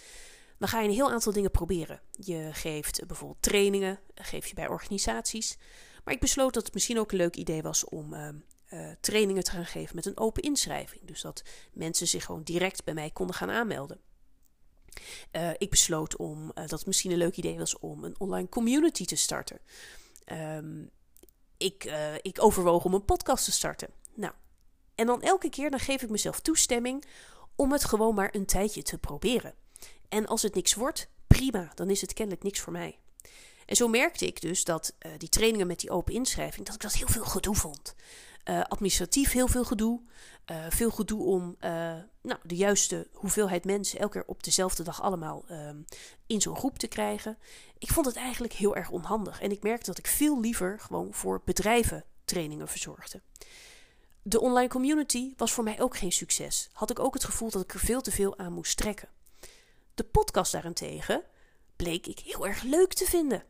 Dan 0.60 0.68
ga 0.68 0.80
je 0.80 0.88
een 0.88 0.94
heel 0.94 1.10
aantal 1.10 1.32
dingen 1.32 1.50
proberen. 1.50 2.00
Je 2.10 2.48
geeft 2.52 3.06
bijvoorbeeld 3.06 3.42
trainingen, 3.42 3.98
geef 4.14 4.46
je 4.46 4.54
bij 4.54 4.68
organisaties. 4.68 5.58
Maar 6.04 6.14
ik 6.14 6.20
besloot 6.20 6.54
dat 6.54 6.64
het 6.64 6.74
misschien 6.74 6.98
ook 6.98 7.12
een 7.12 7.18
leuk 7.18 7.36
idee 7.36 7.62
was 7.62 7.84
om 7.84 8.14
uh, 8.14 8.28
uh, 8.70 8.90
trainingen 9.00 9.44
te 9.44 9.50
gaan 9.50 9.66
geven 9.66 9.96
met 9.96 10.06
een 10.06 10.18
open 10.18 10.42
inschrijving. 10.42 11.04
Dus 11.04 11.20
dat 11.20 11.42
mensen 11.72 12.06
zich 12.06 12.24
gewoon 12.24 12.42
direct 12.42 12.84
bij 12.84 12.94
mij 12.94 13.10
konden 13.10 13.36
gaan 13.36 13.50
aanmelden. 13.50 14.00
Uh, 15.32 15.50
ik 15.58 15.70
besloot 15.70 16.16
om 16.16 16.52
dat 16.54 16.70
het 16.70 16.86
misschien 16.86 17.10
een 17.10 17.16
leuk 17.16 17.36
idee 17.36 17.58
was 17.58 17.78
om 17.78 18.04
een 18.04 18.14
online 18.18 18.48
community 18.48 19.04
te 19.04 19.16
starten. 19.16 19.58
Um, 20.32 20.90
ik, 21.56 21.92
ik 22.22 22.42
overwoog 22.42 22.84
om 22.84 22.94
een 22.94 23.04
podcast 23.04 23.44
te 23.44 23.52
starten. 23.52 23.88
Nou, 24.14 24.32
en 24.94 25.06
dan 25.06 25.22
elke 25.22 25.48
keer 25.48 25.70
dan 25.70 25.80
geef 25.80 26.02
ik 26.02 26.10
mezelf 26.10 26.40
toestemming 26.40 27.04
om 27.56 27.72
het 27.72 27.84
gewoon 27.84 28.14
maar 28.14 28.34
een 28.34 28.46
tijdje 28.46 28.82
te 28.82 28.98
proberen. 28.98 29.54
En 30.10 30.26
als 30.26 30.42
het 30.42 30.54
niks 30.54 30.74
wordt, 30.74 31.08
prima, 31.26 31.70
dan 31.74 31.90
is 31.90 32.00
het 32.00 32.12
kennelijk 32.12 32.44
niks 32.44 32.60
voor 32.60 32.72
mij. 32.72 32.98
En 33.66 33.76
zo 33.76 33.88
merkte 33.88 34.26
ik 34.26 34.40
dus 34.40 34.64
dat 34.64 34.94
uh, 35.06 35.12
die 35.18 35.28
trainingen 35.28 35.66
met 35.66 35.80
die 35.80 35.90
open 35.90 36.14
inschrijving, 36.14 36.66
dat 36.66 36.74
ik 36.74 36.80
dat 36.80 36.92
heel 36.92 37.08
veel 37.08 37.24
gedoe 37.24 37.54
vond. 37.54 37.94
Uh, 38.44 38.60
administratief 38.62 39.32
heel 39.32 39.48
veel 39.48 39.64
gedoe. 39.64 40.00
Uh, 40.50 40.66
veel 40.68 40.90
gedoe 40.90 41.22
om 41.24 41.56
nou, 42.22 42.38
de 42.42 42.56
juiste 42.56 43.08
hoeveelheid 43.12 43.64
mensen 43.64 43.98
elke 43.98 44.12
keer 44.12 44.28
op 44.28 44.42
dezelfde 44.42 44.82
dag 44.82 45.02
allemaal 45.02 45.44
in 46.26 46.40
zo'n 46.40 46.56
groep 46.56 46.78
te 46.78 46.86
krijgen. 46.86 47.38
Ik 47.78 47.92
vond 47.92 48.06
het 48.06 48.16
eigenlijk 48.16 48.52
heel 48.52 48.76
erg 48.76 48.90
onhandig. 48.90 49.40
En 49.40 49.50
ik 49.50 49.62
merkte 49.62 49.86
dat 49.86 49.98
ik 49.98 50.06
veel 50.06 50.40
liever 50.40 50.80
gewoon 50.80 51.14
voor 51.14 51.42
bedrijven 51.44 52.04
trainingen 52.24 52.68
verzorgde. 52.68 53.20
De 54.22 54.40
online 54.40 54.68
community 54.68 55.32
was 55.36 55.52
voor 55.52 55.64
mij 55.64 55.80
ook 55.80 55.96
geen 55.96 56.12
succes. 56.12 56.68
Had 56.72 56.90
ik 56.90 56.98
ook 56.98 57.14
het 57.14 57.24
gevoel 57.24 57.50
dat 57.50 57.62
ik 57.62 57.74
er 57.74 57.80
veel 57.80 58.00
te 58.00 58.10
veel 58.10 58.38
aan 58.38 58.52
moest 58.52 58.76
trekken. 58.76 59.08
De 59.94 60.04
podcast 60.04 60.52
daarentegen 60.52 61.22
bleek 61.76 62.06
ik 62.06 62.18
heel 62.18 62.46
erg 62.46 62.62
leuk 62.62 62.92
te 62.92 63.04
vinden. 63.04 63.44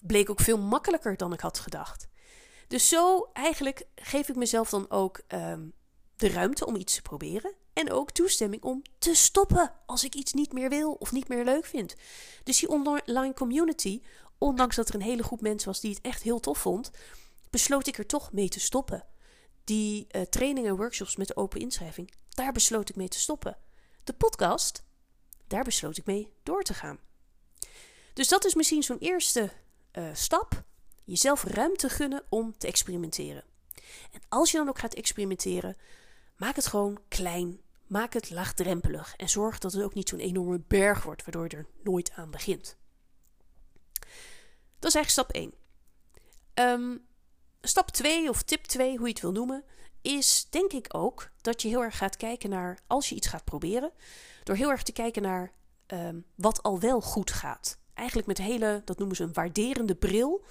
Bleek 0.00 0.30
ook 0.30 0.40
veel 0.40 0.58
makkelijker 0.58 1.16
dan 1.16 1.32
ik 1.32 1.40
had 1.40 1.58
gedacht. 1.58 2.08
Dus 2.68 2.88
zo 2.88 3.30
eigenlijk 3.32 3.86
geef 3.94 4.28
ik 4.28 4.36
mezelf 4.36 4.70
dan 4.70 4.90
ook 4.90 5.20
um, 5.28 5.72
de 6.16 6.28
ruimte 6.28 6.66
om 6.66 6.76
iets 6.76 6.94
te 6.94 7.02
proberen. 7.02 7.54
En 7.72 7.92
ook 7.92 8.10
toestemming 8.10 8.62
om 8.62 8.82
te 8.98 9.14
stoppen 9.14 9.72
als 9.86 10.04
ik 10.04 10.14
iets 10.14 10.32
niet 10.32 10.52
meer 10.52 10.68
wil 10.68 10.92
of 10.92 11.12
niet 11.12 11.28
meer 11.28 11.44
leuk 11.44 11.64
vind. 11.64 11.94
Dus 12.44 12.58
die 12.58 12.68
online 12.68 13.34
community, 13.34 14.02
ondanks 14.38 14.76
dat 14.76 14.88
er 14.88 14.94
een 14.94 15.02
hele 15.02 15.22
groep 15.22 15.40
mensen 15.40 15.68
was 15.68 15.80
die 15.80 15.94
het 15.94 16.00
echt 16.00 16.22
heel 16.22 16.40
tof 16.40 16.58
vond, 16.58 16.90
besloot 17.50 17.86
ik 17.86 17.98
er 17.98 18.06
toch 18.06 18.32
mee 18.32 18.48
te 18.48 18.60
stoppen. 18.60 19.04
Die 19.64 20.06
uh, 20.10 20.22
trainingen 20.22 20.70
en 20.70 20.76
workshops 20.76 21.16
met 21.16 21.36
open 21.36 21.60
inschrijving, 21.60 22.12
daar 22.28 22.52
besloot 22.52 22.88
ik 22.88 22.96
mee 22.96 23.08
te 23.08 23.18
stoppen. 23.18 23.56
De 24.04 24.12
podcast, 24.12 24.84
daar 25.52 25.64
besloot 25.64 25.96
ik 25.96 26.06
mee 26.06 26.32
door 26.42 26.62
te 26.62 26.74
gaan. 26.74 26.98
Dus 28.12 28.28
dat 28.28 28.44
is 28.44 28.54
misschien 28.54 28.82
zo'n 28.82 28.98
eerste 28.98 29.52
uh, 29.92 30.08
stap 30.12 30.64
jezelf 31.04 31.44
ruimte 31.44 31.88
gunnen 31.88 32.24
om 32.28 32.58
te 32.58 32.66
experimenteren. 32.66 33.44
En 34.12 34.20
als 34.28 34.50
je 34.50 34.56
dan 34.58 34.68
ook 34.68 34.78
gaat 34.78 34.94
experimenteren, 34.94 35.76
maak 36.36 36.56
het 36.56 36.66
gewoon 36.66 37.00
klein. 37.08 37.60
Maak 37.86 38.12
het 38.12 38.30
laagdrempelig 38.30 39.14
en 39.16 39.28
zorg 39.28 39.58
dat 39.58 39.72
het 39.72 39.82
ook 39.82 39.94
niet 39.94 40.08
zo'n 40.08 40.18
enorme 40.18 40.60
berg 40.68 41.02
wordt, 41.02 41.24
waardoor 41.24 41.44
je 41.48 41.56
er 41.56 41.66
nooit 41.82 42.12
aan 42.12 42.30
begint. 42.30 42.76
Dat 44.78 44.94
is 44.94 44.94
eigenlijk 44.94 45.08
stap 45.08 45.30
1. 45.30 45.44
Um, 45.44 45.54
ehm, 46.54 46.98
stap 47.60 47.90
2 47.90 48.28
of 48.28 48.42
tip 48.42 48.64
2, 48.64 48.96
hoe 48.96 49.06
je 49.06 49.12
het 49.12 49.22
wil 49.22 49.32
noemen, 49.32 49.64
is 50.02 50.46
denk 50.50 50.72
ik 50.72 50.86
ook 50.88 51.30
dat 51.40 51.62
je 51.62 51.68
heel 51.68 51.82
erg 51.82 51.96
gaat 51.96 52.16
kijken 52.16 52.50
naar, 52.50 52.78
als 52.86 53.08
je 53.08 53.14
iets 53.14 53.26
gaat 53.26 53.44
proberen, 53.44 53.92
door 54.42 54.56
heel 54.56 54.70
erg 54.70 54.82
te 54.82 54.92
kijken 54.92 55.22
naar 55.22 55.52
ehm, 55.86 56.20
wat 56.34 56.62
al 56.62 56.80
wel 56.80 57.00
goed 57.00 57.30
gaat. 57.30 57.78
Eigenlijk 57.94 58.28
met 58.28 58.38
hele, 58.38 58.82
dat 58.84 58.98
noemen 58.98 59.16
ze 59.16 59.22
een 59.22 59.32
waarderende 59.32 59.94
bril, 59.94 60.44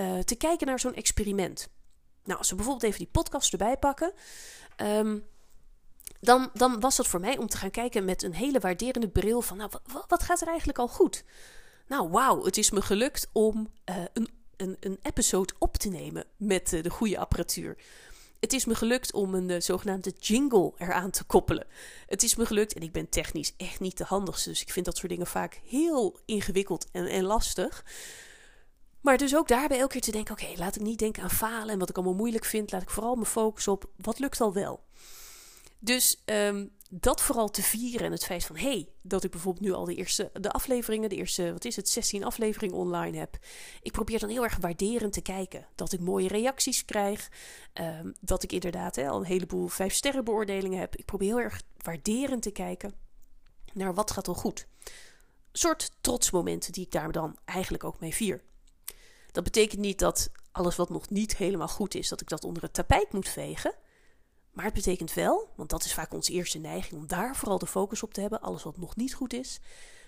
uh, 0.00 0.18
te 0.18 0.34
kijken 0.34 0.66
naar 0.66 0.80
zo'n 0.80 0.94
experiment. 0.94 1.68
Nou, 2.24 2.38
als 2.38 2.50
we 2.50 2.54
bijvoorbeeld 2.54 2.84
even 2.84 2.98
die 2.98 3.08
podcast 3.12 3.52
erbij 3.52 3.76
pakken, 3.76 4.12
ehm, 4.76 5.18
dan, 6.20 6.50
dan 6.54 6.80
was 6.80 6.96
dat 6.96 7.06
voor 7.06 7.20
mij 7.20 7.38
om 7.38 7.48
te 7.48 7.56
gaan 7.56 7.70
kijken 7.70 8.04
met 8.04 8.22
een 8.22 8.34
hele 8.34 8.60
waarderende 8.60 9.08
bril 9.08 9.42
van, 9.42 9.56
nou, 9.56 9.70
wat, 10.08 10.22
gaat 10.22 10.40
er 10.40 10.48
eigenlijk 10.48 10.78
al 10.78 10.88
goed? 10.88 11.24
Nou, 11.86 12.08
wauw, 12.08 12.44
het 12.44 12.56
is 12.56 12.70
me 12.70 12.82
gelukt 12.82 13.28
om 13.32 13.70
uh, 13.90 13.96
een, 14.12 14.28
een, 14.56 14.76
een 14.80 14.98
episode 15.02 15.54
op 15.58 15.76
te 15.76 15.88
nemen 15.88 16.24
met 16.36 16.72
uh, 16.72 16.82
de 16.82 16.90
goede 16.90 17.18
apparatuur. 17.18 17.76
Het 18.44 18.52
is 18.52 18.64
me 18.64 18.74
gelukt 18.74 19.12
om 19.12 19.34
een 19.34 19.48
uh, 19.48 19.60
zogenaamde 19.60 20.12
jingle 20.18 20.72
eraan 20.78 21.10
te 21.10 21.24
koppelen. 21.24 21.66
Het 22.06 22.22
is 22.22 22.34
me 22.34 22.46
gelukt, 22.46 22.74
en 22.74 22.82
ik 22.82 22.92
ben 22.92 23.08
technisch 23.08 23.54
echt 23.56 23.80
niet 23.80 23.98
de 23.98 24.04
handigste, 24.04 24.48
dus 24.48 24.62
ik 24.62 24.70
vind 24.70 24.86
dat 24.86 24.96
soort 24.96 25.08
dingen 25.08 25.26
vaak 25.26 25.60
heel 25.66 26.20
ingewikkeld 26.24 26.86
en, 26.92 27.06
en 27.06 27.24
lastig. 27.24 27.84
Maar 29.00 29.16
dus 29.16 29.36
ook 29.36 29.48
daarbij 29.48 29.78
elke 29.78 29.92
keer 29.92 30.00
te 30.00 30.10
denken: 30.10 30.34
oké, 30.34 30.46
laat 30.56 30.76
ik 30.76 30.82
niet 30.82 30.98
denken 30.98 31.22
aan 31.22 31.30
falen 31.30 31.68
en 31.68 31.78
wat 31.78 31.88
ik 31.88 31.96
allemaal 31.96 32.14
moeilijk 32.14 32.44
vind. 32.44 32.72
Laat 32.72 32.82
ik 32.82 32.90
vooral 32.90 33.14
me 33.14 33.24
focussen 33.24 33.72
op 33.72 33.90
wat 33.96 34.18
lukt 34.18 34.40
al 34.40 34.52
wel. 34.52 34.84
Dus 35.78 36.22
um, 36.24 36.70
dat 37.00 37.20
vooral 37.20 37.50
te 37.50 37.62
vieren 37.62 38.06
en 38.06 38.12
het 38.12 38.24
feit 38.24 38.44
van, 38.44 38.56
hey, 38.56 38.88
dat 39.02 39.24
ik 39.24 39.30
bijvoorbeeld 39.30 39.64
nu 39.64 39.72
al 39.72 39.84
de 39.84 39.94
eerste 39.94 40.30
de 40.32 40.50
afleveringen, 40.50 41.08
de 41.08 41.16
eerste, 41.16 41.52
wat 41.52 41.64
is 41.64 41.76
het, 41.76 41.88
16 41.88 42.24
afleveringen 42.24 42.76
online 42.76 43.18
heb. 43.18 43.38
Ik 43.82 43.92
probeer 43.92 44.18
dan 44.18 44.28
heel 44.28 44.42
erg 44.42 44.56
waarderend 44.56 45.12
te 45.12 45.20
kijken. 45.20 45.66
Dat 45.74 45.92
ik 45.92 46.00
mooie 46.00 46.28
reacties 46.28 46.84
krijg. 46.84 47.30
Um, 47.80 48.14
dat 48.20 48.42
ik 48.42 48.52
inderdaad 48.52 48.96
hè, 48.96 49.08
al 49.08 49.18
een 49.18 49.24
heleboel 49.24 49.68
vijf 49.68 49.94
sterren 49.94 50.24
beoordelingen 50.24 50.78
heb. 50.78 50.96
Ik 50.96 51.04
probeer 51.04 51.28
heel 51.28 51.40
erg 51.40 51.62
waarderend 51.76 52.42
te 52.42 52.50
kijken 52.50 52.94
naar 53.72 53.94
wat 53.94 54.10
gaat 54.10 54.28
al 54.28 54.34
goed. 54.34 54.66
Een 54.84 54.92
soort 55.52 55.90
trotsmomenten 56.00 56.72
die 56.72 56.84
ik 56.84 56.90
daar 56.90 57.12
dan 57.12 57.36
eigenlijk 57.44 57.84
ook 57.84 58.00
mee 58.00 58.14
vier. 58.14 58.42
Dat 59.32 59.44
betekent 59.44 59.80
niet 59.80 59.98
dat 59.98 60.30
alles 60.52 60.76
wat 60.76 60.88
nog 60.88 61.10
niet 61.10 61.36
helemaal 61.36 61.68
goed 61.68 61.94
is, 61.94 62.08
dat 62.08 62.20
ik 62.20 62.28
dat 62.28 62.44
onder 62.44 62.62
het 62.62 62.74
tapijt 62.74 63.12
moet 63.12 63.28
vegen. 63.28 63.74
Maar 64.54 64.64
het 64.64 64.74
betekent 64.74 65.12
wel, 65.12 65.52
want 65.56 65.70
dat 65.70 65.84
is 65.84 65.94
vaak 65.94 66.12
onze 66.12 66.32
eerste 66.32 66.58
neiging 66.58 67.00
om 67.00 67.06
daar 67.06 67.36
vooral 67.36 67.58
de 67.58 67.66
focus 67.66 68.02
op 68.02 68.14
te 68.14 68.20
hebben, 68.20 68.40
alles 68.40 68.62
wat 68.62 68.76
nog 68.76 68.96
niet 68.96 69.14
goed 69.14 69.32
is, 69.32 69.60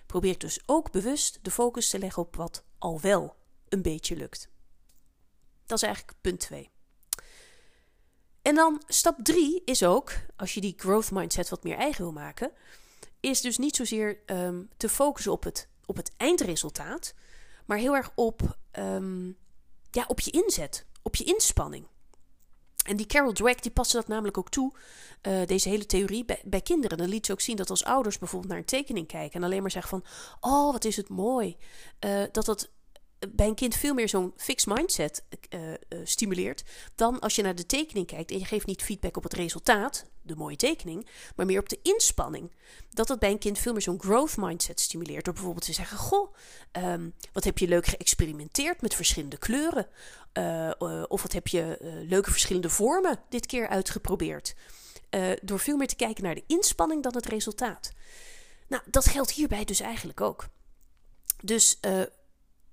probeer 0.06 0.30
ik 0.30 0.40
dus 0.40 0.60
ook 0.66 0.90
bewust 0.90 1.38
de 1.42 1.50
focus 1.50 1.88
te 1.88 1.98
leggen 1.98 2.22
op 2.22 2.36
wat 2.36 2.64
al 2.78 3.00
wel 3.00 3.36
een 3.68 3.82
beetje 3.82 4.16
lukt. 4.16 4.48
Dat 5.66 5.76
is 5.78 5.84
eigenlijk 5.84 6.18
punt 6.20 6.40
2. 6.40 6.70
En 8.42 8.54
dan 8.54 8.82
stap 8.86 9.18
3 9.22 9.62
is 9.64 9.82
ook, 9.82 10.12
als 10.36 10.54
je 10.54 10.60
die 10.60 10.74
growth 10.76 11.10
mindset 11.10 11.48
wat 11.48 11.64
meer 11.64 11.76
eigen 11.76 12.02
wil 12.02 12.12
maken, 12.12 12.52
is 13.20 13.40
dus 13.40 13.58
niet 13.58 13.76
zozeer 13.76 14.22
um, 14.26 14.68
te 14.76 14.88
focussen 14.88 15.32
op 15.32 15.44
het, 15.44 15.68
op 15.86 15.96
het 15.96 16.12
eindresultaat, 16.16 17.14
maar 17.64 17.78
heel 17.78 17.96
erg 17.96 18.10
op, 18.14 18.58
um, 18.78 19.36
ja, 19.90 20.04
op 20.08 20.20
je 20.20 20.30
inzet, 20.30 20.86
op 21.02 21.16
je 21.16 21.24
inspanning. 21.24 21.86
En 22.86 22.96
die 22.96 23.06
Carol 23.06 23.32
Dweck 23.32 23.62
die 23.62 23.70
paste 23.70 23.96
dat 23.96 24.08
namelijk 24.08 24.38
ook 24.38 24.50
toe, 24.50 24.72
uh, 25.22 25.46
deze 25.46 25.68
hele 25.68 25.86
theorie, 25.86 26.24
bij, 26.44 26.60
kinderen. 26.60 26.98
Dan 26.98 27.08
liet 27.08 27.26
ze 27.26 27.32
ook 27.32 27.40
zien 27.40 27.56
dat 27.56 27.70
als 27.70 27.84
ouders 27.84 28.18
bijvoorbeeld 28.18 28.50
naar 28.50 28.60
een 28.60 28.66
tekening 28.66 29.06
kijken 29.06 29.40
en 29.40 29.46
alleen 29.46 29.62
maar 29.62 29.70
zeggen 29.70 29.90
van, 29.90 30.04
oh 30.40 30.72
wat 30.72 30.84
is 30.84 30.96
het 30.96 31.08
mooi, 31.08 31.56
uh, 32.04 32.22
dat 32.32 32.44
dat 32.44 32.70
bij 33.28 33.46
een 33.46 33.54
kind 33.54 33.74
veel 33.74 33.94
meer 33.94 34.08
zo'n 34.08 34.32
fixed 34.36 34.74
mindset 34.74 35.24
uh, 35.48 35.60
stimuleert 36.04 36.64
dan 36.94 37.20
als 37.20 37.34
je 37.34 37.42
naar 37.42 37.54
de 37.54 37.66
tekening 37.66 38.06
kijkt 38.06 38.30
en 38.30 38.38
je 38.38 38.44
geeft 38.44 38.66
niet 38.66 38.82
feedback 38.82 39.16
op 39.16 39.22
het 39.22 39.34
resultaat, 39.34 40.04
de 40.26 40.36
mooie 40.36 40.56
tekening, 40.56 41.06
maar 41.36 41.46
meer 41.46 41.60
op 41.60 41.68
de 41.68 41.78
inspanning. 41.82 42.52
Dat 42.90 43.06
dat 43.06 43.18
bij 43.18 43.30
een 43.30 43.38
kind 43.38 43.58
veel 43.58 43.72
meer 43.72 43.82
zo'n 43.82 44.00
growth 44.00 44.36
mindset 44.36 44.80
stimuleert 44.80 45.24
door 45.24 45.34
bijvoorbeeld 45.34 45.64
te 45.64 45.72
zeggen: 45.72 45.98
Goh, 45.98 46.34
um, 46.72 47.14
wat 47.32 47.44
heb 47.44 47.58
je 47.58 47.68
leuk 47.68 47.86
geëxperimenteerd 47.86 48.80
met 48.80 48.94
verschillende 48.94 49.38
kleuren? 49.38 49.86
Uh, 50.32 50.70
of 51.08 51.22
wat 51.22 51.32
heb 51.32 51.48
je 51.48 51.78
leuke 52.08 52.30
verschillende 52.30 52.70
vormen 52.70 53.20
dit 53.28 53.46
keer 53.46 53.68
uitgeprobeerd? 53.68 54.54
door 55.42 55.58
veel 55.58 55.76
meer 55.76 55.86
te 55.86 55.96
kijken 55.96 56.24
naar 56.24 56.34
de 56.34 56.44
inspanning 56.46 57.02
dan 57.02 57.14
het 57.14 57.26
resultaat. 57.26 57.92
Nou, 58.66 58.82
dat 58.86 59.06
geldt 59.06 59.30
hierbij 59.30 59.64
dus 59.64 59.80
eigenlijk 59.80 60.20
ook. 60.20 60.48
Dus 61.42 61.78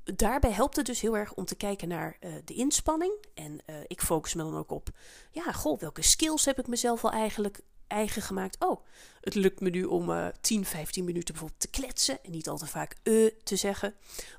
daarbij 0.04 0.52
helpt 0.52 0.76
het 0.76 0.86
dus 0.86 1.02
heel 1.02 1.18
erg 1.18 1.34
om 1.34 1.46
te 1.46 1.56
kijken 1.56 1.88
naar 1.88 2.18
uh, 2.20 2.34
de 2.46 2.54
inspanning. 2.54 3.26
En 3.34 3.60
uh, 3.70 3.76
ik 3.88 4.02
focus 4.02 4.34
me 4.34 4.44
dan 4.44 4.58
ook 4.58 4.72
op, 4.72 4.90
ja, 5.32 5.52
goh, 5.52 5.80
welke 5.80 6.02
skills 6.02 6.46
heb 6.46 6.60
ik 6.60 6.68
mezelf 6.68 7.04
al 7.04 7.12
eigenlijk 7.12 7.60
eigen 7.88 8.22
gemaakt? 8.22 8.66
Oh, 8.66 8.86
het 9.22 9.36
lukt 9.36 9.60
me 9.60 9.70
nu 9.70 9.84
om 9.84 10.10
uh, 10.10 10.28
10, 10.42 10.66
15 10.66 11.04
minuten 11.04 11.34
bijvoorbeeld 11.34 11.60
te 11.60 11.70
kletsen 11.70 12.24
en 12.24 12.32
niet 12.32 12.50
al 12.50 12.58
te 12.58 12.66
vaak 12.66 12.96
uh 13.04 13.30
te 13.44 13.56
zeggen. 13.56 13.96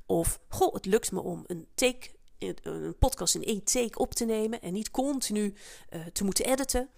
Of, 0.07 0.41
goh, 0.49 0.75
het 0.75 0.87
lukt 0.87 1.13
me 1.13 1.21
om 1.21 1.45
een 1.47 1.67
take, 1.75 2.11
een 2.39 2.99
podcast 2.99 3.35
in 3.35 3.45
één 3.45 3.65
take 3.65 3.99
op 3.99 4.15
te 4.15 4.25
nemen 4.25 4.61
en 4.61 4.73
niet 4.73 4.91
continu 4.91 5.55
te 6.13 6.25
moeten 6.25 6.45
editen. 6.45 6.89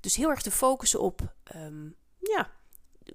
Dus 0.00 0.16
heel 0.16 0.30
erg 0.30 0.42
te 0.42 0.50
focussen 0.50 1.00
op, 1.00 1.34
um, 1.56 1.96
ja, 2.18 2.50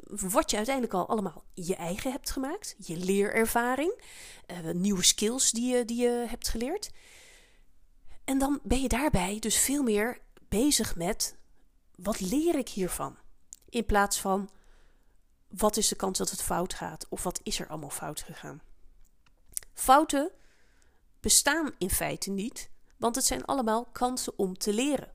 wat 0.04 0.52
je 0.52 0.58
uiteindelijk 0.58 0.96
al 0.96 1.08
allemaal 1.08 1.44
je 1.54 1.76
eigen 1.76 2.12
hebt 2.12 2.32
gemaakt. 2.32 2.76
Je 2.78 2.98
leerervaring, 2.98 4.02
uh, 4.48 4.72
nieuwe 4.72 5.04
skills 5.04 5.52
die 5.52 5.76
je, 5.76 5.86
die 5.86 6.02
je 6.02 6.26
hebt 6.28 6.48
geleerd. 6.48 6.92
En 8.24 8.38
dan 8.38 8.60
ben 8.64 8.82
je 8.82 8.88
daarbij 8.88 9.40
dus 9.40 9.58
veel 9.58 9.84
meer 9.84 10.20
bezig 10.48 10.96
met 10.96 11.36
wat 11.96 12.20
leer 12.20 12.56
ik 12.56 12.70
hiervan? 12.70 13.18
In 13.70 13.86
plaats 13.86 14.20
van 14.20 14.50
wat 15.48 15.78
is 15.78 15.88
de 15.88 15.96
kans 15.96 16.18
dat 16.18 16.30
het 16.30 16.42
fout 16.42 16.74
gaat 16.74 17.06
of 17.10 17.24
wat 17.24 17.40
is 17.44 17.60
er 17.60 17.68
allemaal 17.68 17.90
fout 17.90 18.22
gegaan? 18.22 18.62
Fouten 19.74 20.32
bestaan 21.20 21.72
in 21.78 21.90
feite 21.90 22.30
niet, 22.30 22.70
want 22.98 23.16
het 23.16 23.26
zijn 23.26 23.46
allemaal 23.46 23.86
kansen 23.86 24.34
om 24.38 24.58
te 24.58 24.74
leren. 24.74 25.12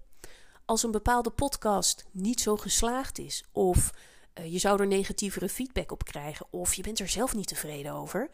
Als 0.65 0.83
een 0.83 0.91
bepaalde 0.91 1.31
podcast 1.31 2.05
niet 2.11 2.41
zo 2.41 2.57
geslaagd 2.57 3.19
is 3.19 3.45
of 3.53 3.93
je 4.45 4.59
zou 4.59 4.81
er 4.81 4.87
negatievere 4.87 5.49
feedback 5.49 5.93
op 5.93 6.05
krijgen 6.05 6.47
of 6.51 6.75
je 6.75 6.83
bent 6.83 6.99
er 6.99 7.09
zelf 7.09 7.35
niet 7.35 7.49
tevreden 7.49 7.93
over. 7.93 8.31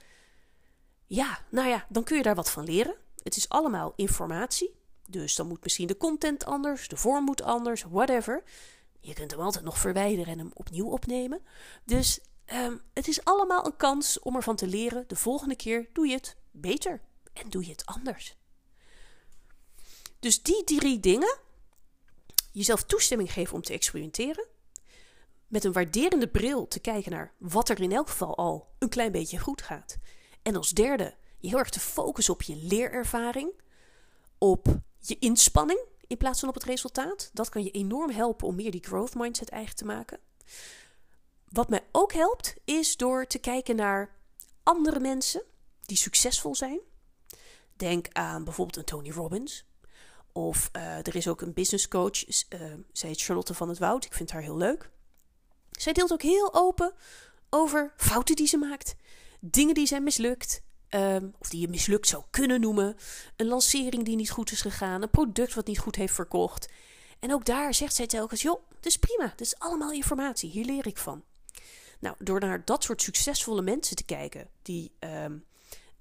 Ja, 1.06 1.38
nou 1.50 1.68
ja, 1.68 1.86
dan 1.88 2.04
kun 2.04 2.16
je 2.16 2.22
daar 2.22 2.34
wat 2.34 2.50
van 2.50 2.64
leren. 2.64 2.94
Het 3.22 3.36
is 3.36 3.48
allemaal 3.48 3.92
informatie. 3.96 4.74
Dus 5.08 5.34
dan 5.34 5.48
moet 5.48 5.62
misschien 5.62 5.86
de 5.86 5.96
content 5.96 6.44
anders, 6.44 6.88
de 6.88 6.96
vorm 6.96 7.24
moet 7.24 7.42
anders, 7.42 7.82
whatever. 7.82 8.42
Je 9.00 9.14
kunt 9.14 9.30
hem 9.30 9.40
altijd 9.40 9.64
nog 9.64 9.78
verwijderen 9.78 10.32
en 10.32 10.38
hem 10.38 10.50
opnieuw 10.54 10.86
opnemen. 10.86 11.40
Dus 11.84 12.20
um, 12.52 12.80
het 12.94 13.08
is 13.08 13.24
allemaal 13.24 13.66
een 13.66 13.76
kans 13.76 14.20
om 14.20 14.36
ervan 14.36 14.56
te 14.56 14.66
leren. 14.66 15.04
De 15.06 15.16
volgende 15.16 15.56
keer 15.56 15.88
doe 15.92 16.06
je 16.06 16.14
het 16.14 16.36
beter 16.50 17.00
en 17.32 17.50
doe 17.50 17.64
je 17.64 17.70
het 17.70 17.86
anders. 17.86 18.36
Dus 20.18 20.42
die 20.42 20.64
drie 20.64 21.00
dingen, 21.00 21.38
jezelf 22.52 22.82
toestemming 22.84 23.32
geven 23.32 23.54
om 23.54 23.62
te 23.62 23.72
experimenteren, 23.72 24.46
met 25.46 25.64
een 25.64 25.72
waarderende 25.72 26.28
bril 26.28 26.68
te 26.68 26.80
kijken 26.80 27.12
naar 27.12 27.34
wat 27.38 27.68
er 27.68 27.80
in 27.80 27.92
elk 27.92 28.08
geval 28.08 28.36
al 28.36 28.74
een 28.78 28.88
klein 28.88 29.12
beetje 29.12 29.38
goed 29.38 29.62
gaat. 29.62 29.96
En 30.42 30.56
als 30.56 30.70
derde, 30.70 31.14
je 31.38 31.48
heel 31.48 31.58
erg 31.58 31.70
te 31.70 31.80
focussen 31.80 32.34
op 32.34 32.42
je 32.42 32.56
leerervaring, 32.56 33.52
op 34.38 34.66
je 34.98 35.18
inspanning 35.18 35.80
in 36.06 36.16
plaats 36.16 36.40
van 36.40 36.48
op 36.48 36.54
het 36.54 36.64
resultaat. 36.64 37.30
Dat 37.32 37.48
kan 37.48 37.64
je 37.64 37.70
enorm 37.70 38.10
helpen 38.10 38.46
om 38.46 38.54
meer 38.54 38.70
die 38.70 38.84
growth 38.84 39.14
mindset 39.14 39.48
eigen 39.48 39.76
te 39.76 39.84
maken. 39.84 40.18
Wat 41.48 41.68
mij 41.68 41.86
ook 41.92 42.12
helpt, 42.12 42.54
is 42.64 42.96
door 42.96 43.26
te 43.26 43.38
kijken 43.38 43.76
naar 43.76 44.16
andere 44.62 45.00
mensen 45.00 45.42
die 45.82 45.96
succesvol 45.96 46.54
zijn. 46.54 46.80
Denk 47.76 48.08
aan 48.12 48.44
bijvoorbeeld 48.44 48.76
een 48.76 48.84
Tony 48.84 49.10
Robbins. 49.10 49.64
Of 50.32 50.70
uh, 50.72 50.96
er 50.96 51.16
is 51.16 51.28
ook 51.28 51.40
een 51.40 51.52
business 51.52 51.88
coach, 51.88 52.24
zij 52.92 53.08
heet 53.08 53.22
Charlotte 53.22 53.54
van 53.54 53.68
het 53.68 53.78
Woud. 53.78 54.04
Ik 54.04 54.14
vind 54.14 54.30
haar 54.30 54.42
heel 54.42 54.56
leuk. 54.56 54.90
Zij 55.86 55.94
deelt 55.94 56.12
ook 56.12 56.22
heel 56.22 56.54
open 56.54 56.92
over 57.50 57.92
fouten 57.96 58.36
die 58.36 58.46
ze 58.46 58.56
maakt, 58.56 58.96
dingen 59.40 59.74
die 59.74 59.86
zijn 59.86 60.02
mislukt, 60.02 60.62
um, 60.90 61.34
of 61.38 61.48
die 61.48 61.60
je 61.60 61.68
mislukt 61.68 62.08
zou 62.08 62.22
kunnen 62.30 62.60
noemen, 62.60 62.96
een 63.36 63.46
lancering 63.46 64.04
die 64.04 64.16
niet 64.16 64.30
goed 64.30 64.50
is 64.50 64.60
gegaan, 64.60 65.02
een 65.02 65.10
product 65.10 65.54
wat 65.54 65.66
niet 65.66 65.78
goed 65.78 65.96
heeft 65.96 66.14
verkocht. 66.14 66.68
En 67.18 67.32
ook 67.32 67.44
daar 67.44 67.74
zegt 67.74 67.94
zij 67.94 68.06
telkens: 68.06 68.42
joh, 68.42 68.60
het 68.76 68.86
is 68.86 68.96
prima, 68.96 69.26
dit 69.26 69.40
is 69.40 69.58
allemaal 69.58 69.92
informatie, 69.92 70.50
hier 70.50 70.64
leer 70.64 70.86
ik 70.86 70.98
van. 70.98 71.24
Nou, 71.98 72.16
door 72.18 72.40
naar 72.40 72.64
dat 72.64 72.84
soort 72.84 73.02
succesvolle 73.02 73.62
mensen 73.62 73.96
te 73.96 74.04
kijken, 74.04 74.48
die, 74.62 74.92
um, 75.00 75.44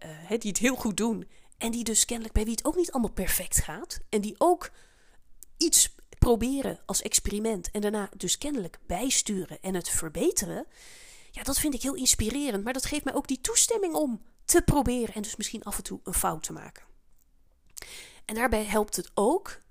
uh, 0.05 0.29
die 0.29 0.49
het 0.49 0.57
heel 0.57 0.75
goed 0.75 0.97
doen 0.97 1.29
en 1.57 1.71
die 1.71 1.83
dus 1.83 2.05
kennelijk 2.05 2.33
bij 2.33 2.43
wie 2.43 2.55
het 2.55 2.65
ook 2.65 2.75
niet 2.75 2.91
allemaal 2.91 3.11
perfect 3.13 3.63
gaat, 3.63 3.99
en 4.09 4.21
die 4.21 4.35
ook 4.37 4.71
iets 5.57 5.94
proberen 6.25 6.79
als 6.85 7.01
experiment 7.01 7.71
en 7.71 7.81
daarna 7.81 8.09
dus 8.17 8.37
kennelijk 8.37 8.79
bijsturen 8.87 9.57
en 9.61 9.73
het 9.73 9.89
verbeteren, 9.89 10.65
ja, 11.31 11.43
dat 11.43 11.59
vind 11.59 11.73
ik 11.73 11.81
heel 11.81 11.93
inspirerend. 11.93 12.63
Maar 12.63 12.73
dat 12.73 12.85
geeft 12.85 13.03
mij 13.03 13.13
ook 13.13 13.27
die 13.27 13.41
toestemming 13.41 13.93
om 13.93 14.21
te 14.45 14.61
proberen 14.61 15.13
en 15.13 15.21
dus 15.21 15.35
misschien 15.35 15.63
af 15.63 15.77
en 15.77 15.83
toe 15.83 15.99
een 16.03 16.13
fout 16.13 16.43
te 16.43 16.53
maken. 16.53 16.83
En 18.25 18.35
daarbij 18.35 18.63
helpt 18.63 18.95
het 18.95 19.11
ook, 19.13 19.61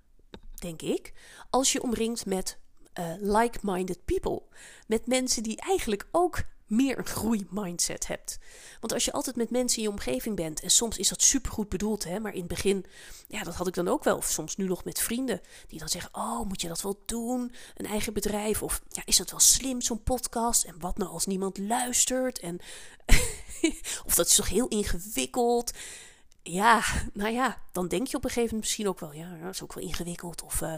denk 0.55 0.83
ik, 0.83 1.13
als 1.51 1.73
je 1.73 1.83
omringt 1.83 2.27
met 2.27 2.59
uh, 2.99 3.15
like-minded 3.19 4.05
people. 4.05 4.43
Met 4.87 5.07
mensen 5.07 5.43
die 5.43 5.61
eigenlijk 5.61 6.09
ook 6.11 6.43
meer 6.77 6.99
een 6.99 7.07
groeimindset 7.07 8.07
hebt. 8.07 8.39
Want 8.81 8.93
als 8.93 9.05
je 9.05 9.13
altijd 9.13 9.37
met 9.37 9.51
mensen 9.51 9.79
in 9.79 9.85
je 9.85 9.91
omgeving 9.91 10.37
bent, 10.37 10.61
en 10.61 10.71
soms 10.71 10.99
is 10.99 11.09
dat 11.09 11.23
supergoed 11.23 11.69
bedoeld, 11.69 12.05
hè, 12.05 12.21
maar 12.21 12.33
in 12.33 12.39
het 12.39 12.49
begin, 12.49 12.87
ja, 13.29 13.43
dat 13.43 13.55
had 13.55 13.67
ik 13.67 13.75
dan 13.75 13.89
ook 13.89 14.05
wel, 14.05 14.17
of 14.17 14.27
soms 14.27 14.57
nu 14.57 14.67
nog 14.67 14.85
met 14.85 15.01
vrienden, 15.01 15.41
die 15.69 15.79
dan 15.79 15.89
zeggen: 15.89 16.11
Oh, 16.13 16.47
moet 16.47 16.61
je 16.61 16.69
dat 16.69 16.83
wel 16.83 17.03
doen? 17.07 17.53
Een 17.75 17.87
eigen 17.87 18.13
bedrijf? 18.13 18.63
Of 18.63 18.83
ja, 18.89 19.03
is 19.05 19.17
dat 19.17 19.31
wel 19.31 19.41
slim, 19.41 19.81
zo'n 19.81 20.03
podcast? 20.03 20.65
En 20.65 20.75
wat 20.79 20.99
nou 20.99 21.11
als 21.11 21.27
niemand 21.27 21.59
luistert? 21.59 22.39
En 22.39 22.59
of 24.07 24.15
dat 24.15 24.27
is 24.27 24.35
toch 24.35 24.49
heel 24.49 24.69
ingewikkeld? 24.69 25.73
ja, 26.45 26.83
nou 27.13 27.33
ja, 27.33 27.63
dan 27.73 27.89
denk 27.89 28.07
je 28.07 28.17
op 28.17 28.25
een 28.25 28.31
gegeven 28.31 28.55
moment 28.55 28.61
misschien 28.61 28.89
ook 28.89 29.01
wel, 29.01 29.13
ja, 29.13 29.39
dat 29.43 29.55
is 29.55 29.63
ook 29.63 29.73
wel 29.73 29.85
ingewikkeld. 29.85 30.43
Of 30.43 30.61
uh, 30.61 30.75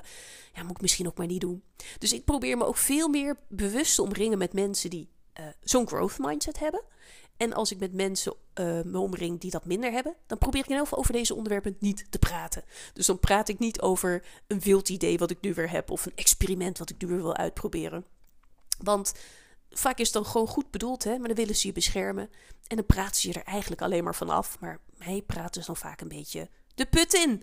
ja, 0.54 0.62
moet 0.62 0.70
ik 0.70 0.80
misschien 0.80 1.06
ook 1.06 1.16
maar 1.16 1.26
niet 1.26 1.40
doen. 1.40 1.62
Dus 1.98 2.12
ik 2.12 2.24
probeer 2.24 2.56
me 2.56 2.64
ook 2.64 2.76
veel 2.76 3.08
meer 3.08 3.36
bewust 3.48 3.94
te 3.94 4.02
omringen 4.02 4.38
met 4.38 4.52
mensen 4.52 4.90
die 4.90 5.08
uh, 5.40 5.46
zo'n 5.62 5.88
growth 5.88 6.18
mindset 6.18 6.58
hebben. 6.58 6.82
En 7.36 7.52
als 7.52 7.70
ik 7.70 7.78
met 7.78 7.92
mensen 7.92 8.34
uh, 8.54 8.80
me 8.82 8.98
omring 8.98 9.40
die 9.40 9.50
dat 9.50 9.64
minder 9.64 9.92
hebben, 9.92 10.14
dan 10.26 10.38
probeer 10.38 10.60
ik 10.60 10.66
in 10.66 10.72
ieder 10.72 10.86
geval 10.86 11.02
over 11.02 11.12
deze 11.12 11.34
onderwerpen 11.34 11.76
niet 11.78 12.06
te 12.10 12.18
praten. 12.18 12.64
Dus 12.92 13.06
dan 13.06 13.20
praat 13.20 13.48
ik 13.48 13.58
niet 13.58 13.80
over 13.80 14.24
een 14.46 14.60
wild 14.60 14.88
idee 14.88 15.18
wat 15.18 15.30
ik 15.30 15.40
nu 15.40 15.54
weer 15.54 15.70
heb 15.70 15.90
of 15.90 16.06
een 16.06 16.16
experiment 16.16 16.78
wat 16.78 16.90
ik 16.90 17.00
nu 17.02 17.08
weer 17.08 17.22
wil 17.22 17.36
uitproberen. 17.36 18.04
Want 18.78 19.14
vaak 19.70 19.98
is 19.98 20.04
het 20.04 20.14
dan 20.14 20.26
gewoon 20.26 20.46
goed 20.46 20.70
bedoeld, 20.70 21.04
hè, 21.04 21.18
maar 21.18 21.28
dan 21.28 21.36
willen 21.36 21.56
ze 21.56 21.66
je 21.66 21.72
beschermen. 21.72 22.30
En 22.66 22.76
dan 22.76 22.86
praten 22.86 23.20
ze 23.20 23.28
je 23.28 23.34
er 23.34 23.44
eigenlijk 23.44 23.82
alleen 23.82 24.04
maar 24.04 24.14
van 24.14 24.30
af. 24.30 24.60
Maar 24.60 24.80
mij 24.96 25.22
praten 25.26 25.60
ze 25.60 25.66
dan 25.66 25.76
vaak 25.76 26.00
een 26.00 26.08
beetje 26.08 26.48
de 26.74 26.86
put 26.86 27.14
in. 27.14 27.42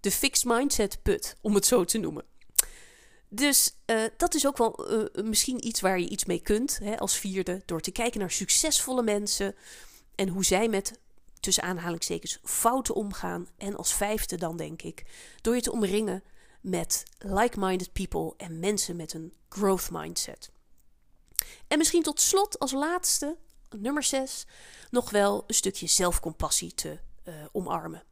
De 0.00 0.10
fixed 0.10 0.44
mindset 0.44 1.02
put, 1.02 1.36
om 1.40 1.54
het 1.54 1.66
zo 1.66 1.84
te 1.84 1.98
noemen. 1.98 2.24
Dus 3.34 3.76
uh, 3.86 4.02
dat 4.16 4.34
is 4.34 4.46
ook 4.46 4.56
wel 4.56 4.92
uh, 4.92 5.24
misschien 5.24 5.66
iets 5.66 5.80
waar 5.80 6.00
je 6.00 6.08
iets 6.08 6.24
mee 6.24 6.40
kunt 6.40 6.78
hè, 6.82 6.98
als 6.98 7.16
vierde. 7.16 7.62
Door 7.64 7.80
te 7.80 7.90
kijken 7.90 8.20
naar 8.20 8.30
succesvolle 8.30 9.02
mensen 9.02 9.54
en 10.14 10.28
hoe 10.28 10.44
zij 10.44 10.68
met 10.68 10.98
tussen 11.40 11.62
aanhalingstekens 11.62 12.38
fouten 12.42 12.94
omgaan. 12.94 13.48
En 13.56 13.76
als 13.76 13.94
vijfde 13.94 14.36
dan 14.36 14.56
denk 14.56 14.82
ik, 14.82 15.04
door 15.40 15.54
je 15.54 15.60
te 15.60 15.72
omringen 15.72 16.22
met 16.60 17.02
like-minded 17.18 17.92
people 17.92 18.34
en 18.36 18.58
mensen 18.58 18.96
met 18.96 19.12
een 19.12 19.32
growth 19.48 19.90
mindset. 19.90 20.50
En 21.68 21.78
misschien 21.78 22.02
tot 22.02 22.20
slot 22.20 22.58
als 22.58 22.72
laatste, 22.72 23.36
nummer 23.76 24.02
6, 24.02 24.46
nog 24.90 25.10
wel 25.10 25.44
een 25.46 25.54
stukje 25.54 25.86
zelfcompassie 25.86 26.74
te 26.74 26.98
uh, 27.24 27.34
omarmen. 27.52 28.02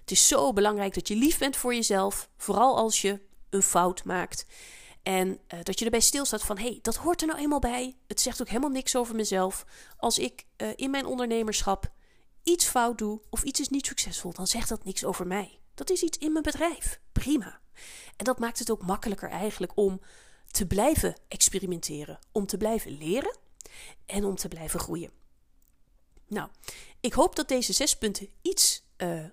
Het 0.00 0.10
is 0.10 0.28
zo 0.28 0.52
belangrijk 0.52 0.94
dat 0.94 1.08
je 1.08 1.16
lief 1.16 1.38
bent 1.38 1.56
voor 1.56 1.74
jezelf, 1.74 2.28
vooral 2.36 2.76
als 2.76 3.00
je 3.00 3.28
een 3.50 3.62
fout 3.62 4.04
maakt. 4.04 4.46
En 5.02 5.28
uh, 5.28 5.60
dat 5.62 5.78
je 5.78 5.84
erbij 5.84 6.00
stilstaat 6.00 6.42
van, 6.42 6.58
hé, 6.58 6.66
hey, 6.66 6.78
dat 6.82 6.96
hoort 6.96 7.20
er 7.20 7.26
nou 7.26 7.38
eenmaal 7.38 7.58
bij. 7.58 7.96
Het 8.06 8.20
zegt 8.20 8.40
ook 8.40 8.48
helemaal 8.48 8.70
niks 8.70 8.96
over 8.96 9.14
mezelf. 9.14 9.66
Als 9.96 10.18
ik 10.18 10.44
uh, 10.56 10.68
in 10.76 10.90
mijn 10.90 11.06
ondernemerschap 11.06 11.92
iets 12.42 12.64
fout 12.64 12.98
doe 12.98 13.20
of 13.30 13.42
iets 13.42 13.60
is 13.60 13.68
niet 13.68 13.86
succesvol, 13.86 14.32
dan 14.32 14.46
zegt 14.46 14.68
dat 14.68 14.84
niks 14.84 15.04
over 15.04 15.26
mij. 15.26 15.58
Dat 15.74 15.90
is 15.90 16.02
iets 16.02 16.18
in 16.18 16.32
mijn 16.32 16.44
bedrijf. 16.44 17.00
Prima. 17.12 17.60
En 18.16 18.24
dat 18.24 18.38
maakt 18.38 18.58
het 18.58 18.70
ook 18.70 18.82
makkelijker 18.82 19.28
eigenlijk 19.28 19.72
om 19.74 20.00
te 20.50 20.66
blijven 20.66 21.16
experimenteren, 21.28 22.18
om 22.32 22.46
te 22.46 22.56
blijven 22.56 22.98
leren 22.98 23.36
en 24.06 24.24
om 24.24 24.34
te 24.34 24.48
blijven 24.48 24.80
groeien. 24.80 25.10
Nou, 26.26 26.48
ik 27.00 27.12
hoop 27.12 27.36
dat 27.36 27.48
deze 27.48 27.72
zes 27.72 27.96
punten 27.96 28.28
iets 28.42 28.82
uh, 28.96 29.24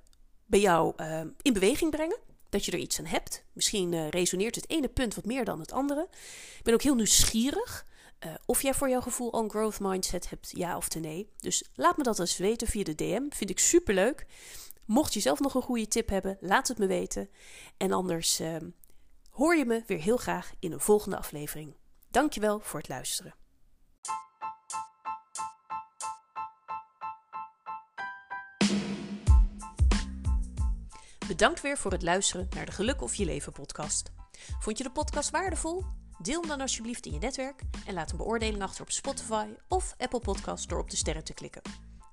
bij 0.46 0.60
jou 0.60 0.94
in 1.42 1.54
beweging 1.54 1.92
brengen. 1.92 2.18
Dat 2.50 2.66
je 2.66 2.72
er 2.72 2.78
iets 2.78 3.00
aan 3.00 3.06
hebt. 3.06 3.44
Misschien 3.54 3.92
uh, 3.92 4.10
resoneert 4.10 4.56
het 4.56 4.70
ene 4.70 4.88
punt 4.88 5.16
wat 5.16 5.26
meer 5.26 5.46
dan 5.46 5.60
het 5.60 5.72
andere. 5.72 6.08
Ik 6.58 6.64
ben 6.64 6.74
ook 6.74 6.82
heel 6.82 6.96
nieuwsgierig 6.96 7.86
of 8.46 8.62
jij 8.62 8.74
voor 8.74 8.90
jouw 8.90 9.02
gevoel 9.02 9.36
een 9.36 9.50
growth 9.50 9.80
mindset 9.80 10.30
hebt, 10.30 10.52
ja 10.56 10.78
of 10.78 10.96
nee. 10.96 11.30
Dus 11.40 11.64
laat 11.74 11.98
me 11.98 12.04
dat 12.04 12.20
eens 12.20 12.38
weten 12.38 12.68
via 12.68 12.84
de 12.84 12.96
DM. 12.96 13.22
Vind 13.30 13.50
ik 13.50 13.60
superleuk. 13.60 14.26
Mocht 14.86 15.14
je 15.14 15.20
zelf 15.20 15.40
nog 15.40 15.54
een 15.54 15.62
goede 15.62 15.88
tip 15.88 16.10
hebben, 16.10 16.38
laat 16.40 16.68
het 16.68 16.78
me 16.78 16.88
weten. 16.88 17.30
En 17.78 17.92
anders 17.92 18.40
ehm, 18.40 18.70
hoor 19.30 19.56
je 19.56 19.66
me 19.66 19.84
weer 19.86 20.02
heel 20.02 20.18
graag 20.18 20.52
in 20.60 20.72
een 20.72 20.80
volgende 20.80 21.18
aflevering. 21.18 21.76
Dankjewel 22.12 22.60
voor 22.60 22.80
het 22.80 22.90
luisteren. 22.90 23.34
Bedankt 31.28 31.62
weer 31.62 31.78
voor 31.78 31.92
het 31.92 32.02
luisteren 32.02 32.48
naar 32.56 32.66
de 32.66 32.72
Geluk 32.72 33.02
of 33.02 33.16
Je 33.16 33.26
Leven 33.26 33.52
podcast. 33.52 34.12
Vond 34.60 34.78
je 34.78 34.84
de 34.84 34.92
podcast 34.92 35.30
waardevol? 35.30 35.84
Deel 36.22 36.40
hem 36.40 36.50
dan 36.50 36.62
alsjeblieft 36.62 37.06
in 37.06 37.14
je 37.14 37.20
netwerk 37.20 37.62
en 37.86 37.94
laat 37.94 38.12
een 38.12 38.18
beoordeling 38.18 38.62
achter 38.62 38.82
op 38.82 38.92
Spotify 38.92 39.48
of 39.68 39.96
Apple 39.98 40.20
Podcast 40.20 40.70
door 40.70 40.80
op 40.80 40.90
de 40.90 40.96
sterren 40.96 41.24
te 41.24 41.34
klikken. 41.34 41.62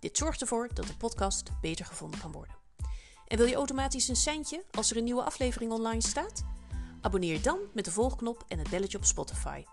Dit 0.01 0.17
zorgt 0.17 0.41
ervoor 0.41 0.69
dat 0.73 0.87
de 0.87 0.97
podcast 0.97 1.51
beter 1.61 1.87
gevonden 1.87 2.21
kan 2.21 2.33
worden. 2.33 2.55
En 3.27 3.37
wil 3.37 3.47
je 3.47 3.55
automatisch 3.55 4.09
een 4.09 4.17
centje 4.17 4.65
als 4.71 4.91
er 4.91 4.97
een 4.97 5.05
nieuwe 5.05 5.23
aflevering 5.23 5.73
online 5.73 6.03
staat? 6.03 6.45
Abonneer 7.01 7.43
dan 7.43 7.59
met 7.75 7.85
de 7.85 7.93
volgknop 7.93 8.45
en 8.49 8.59
het 8.59 8.71
belletje 8.71 8.99
op 8.99 9.05
Spotify. 9.05 9.65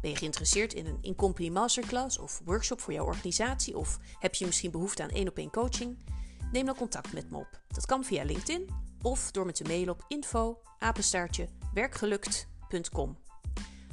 Ben 0.00 0.10
je 0.10 0.16
geïnteresseerd 0.16 0.72
in 0.72 0.86
een 0.86 0.98
in-company 1.00 1.48
masterclass 1.48 2.18
of 2.18 2.40
workshop 2.44 2.80
voor 2.80 2.92
jouw 2.92 3.04
organisatie 3.04 3.76
of 3.76 3.98
heb 4.18 4.34
je 4.34 4.46
misschien 4.46 4.70
behoefte 4.70 5.02
aan 5.02 5.10
één 5.10 5.28
op 5.28 5.38
één 5.38 5.50
coaching? 5.50 5.98
Neem 6.52 6.66
dan 6.66 6.76
contact 6.76 7.12
met 7.12 7.30
me 7.30 7.36
op. 7.36 7.60
Dat 7.68 7.86
kan 7.86 8.04
via 8.04 8.24
LinkedIn 8.24 8.68
of 9.02 9.30
door 9.30 9.46
me 9.46 9.52
te 9.52 9.64
mailen 9.64 9.94
op 9.94 10.04
info 10.08 10.60
werkgelukt.com. 11.74 13.18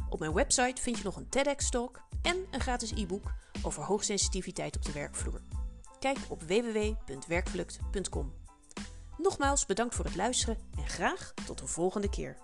Op 0.10 0.20
mijn 0.20 0.34
website 0.34 0.82
vind 0.82 0.98
je 0.98 1.04
nog 1.04 1.15
een 1.15 1.30
TEDx-talk 1.30 2.02
en 2.22 2.46
een 2.52 2.62
gratis 2.62 2.91
e-book 2.91 3.34
over 3.62 3.84
hoogsensitiviteit 3.84 4.76
op 4.76 4.86
de 4.86 4.91
werkvloer. 4.91 5.41
Kijk 6.00 6.17
op 6.28 6.41
www.werkgelukt.com. 6.41 8.34
Nogmaals 9.17 9.65
bedankt 9.65 9.96
voor 9.96 10.06
het 10.06 10.15
luisteren 10.15 10.58
en 10.78 10.88
graag 10.88 11.34
tot 11.46 11.60
de 11.60 11.67
volgende 11.67 12.10
keer. 12.10 12.38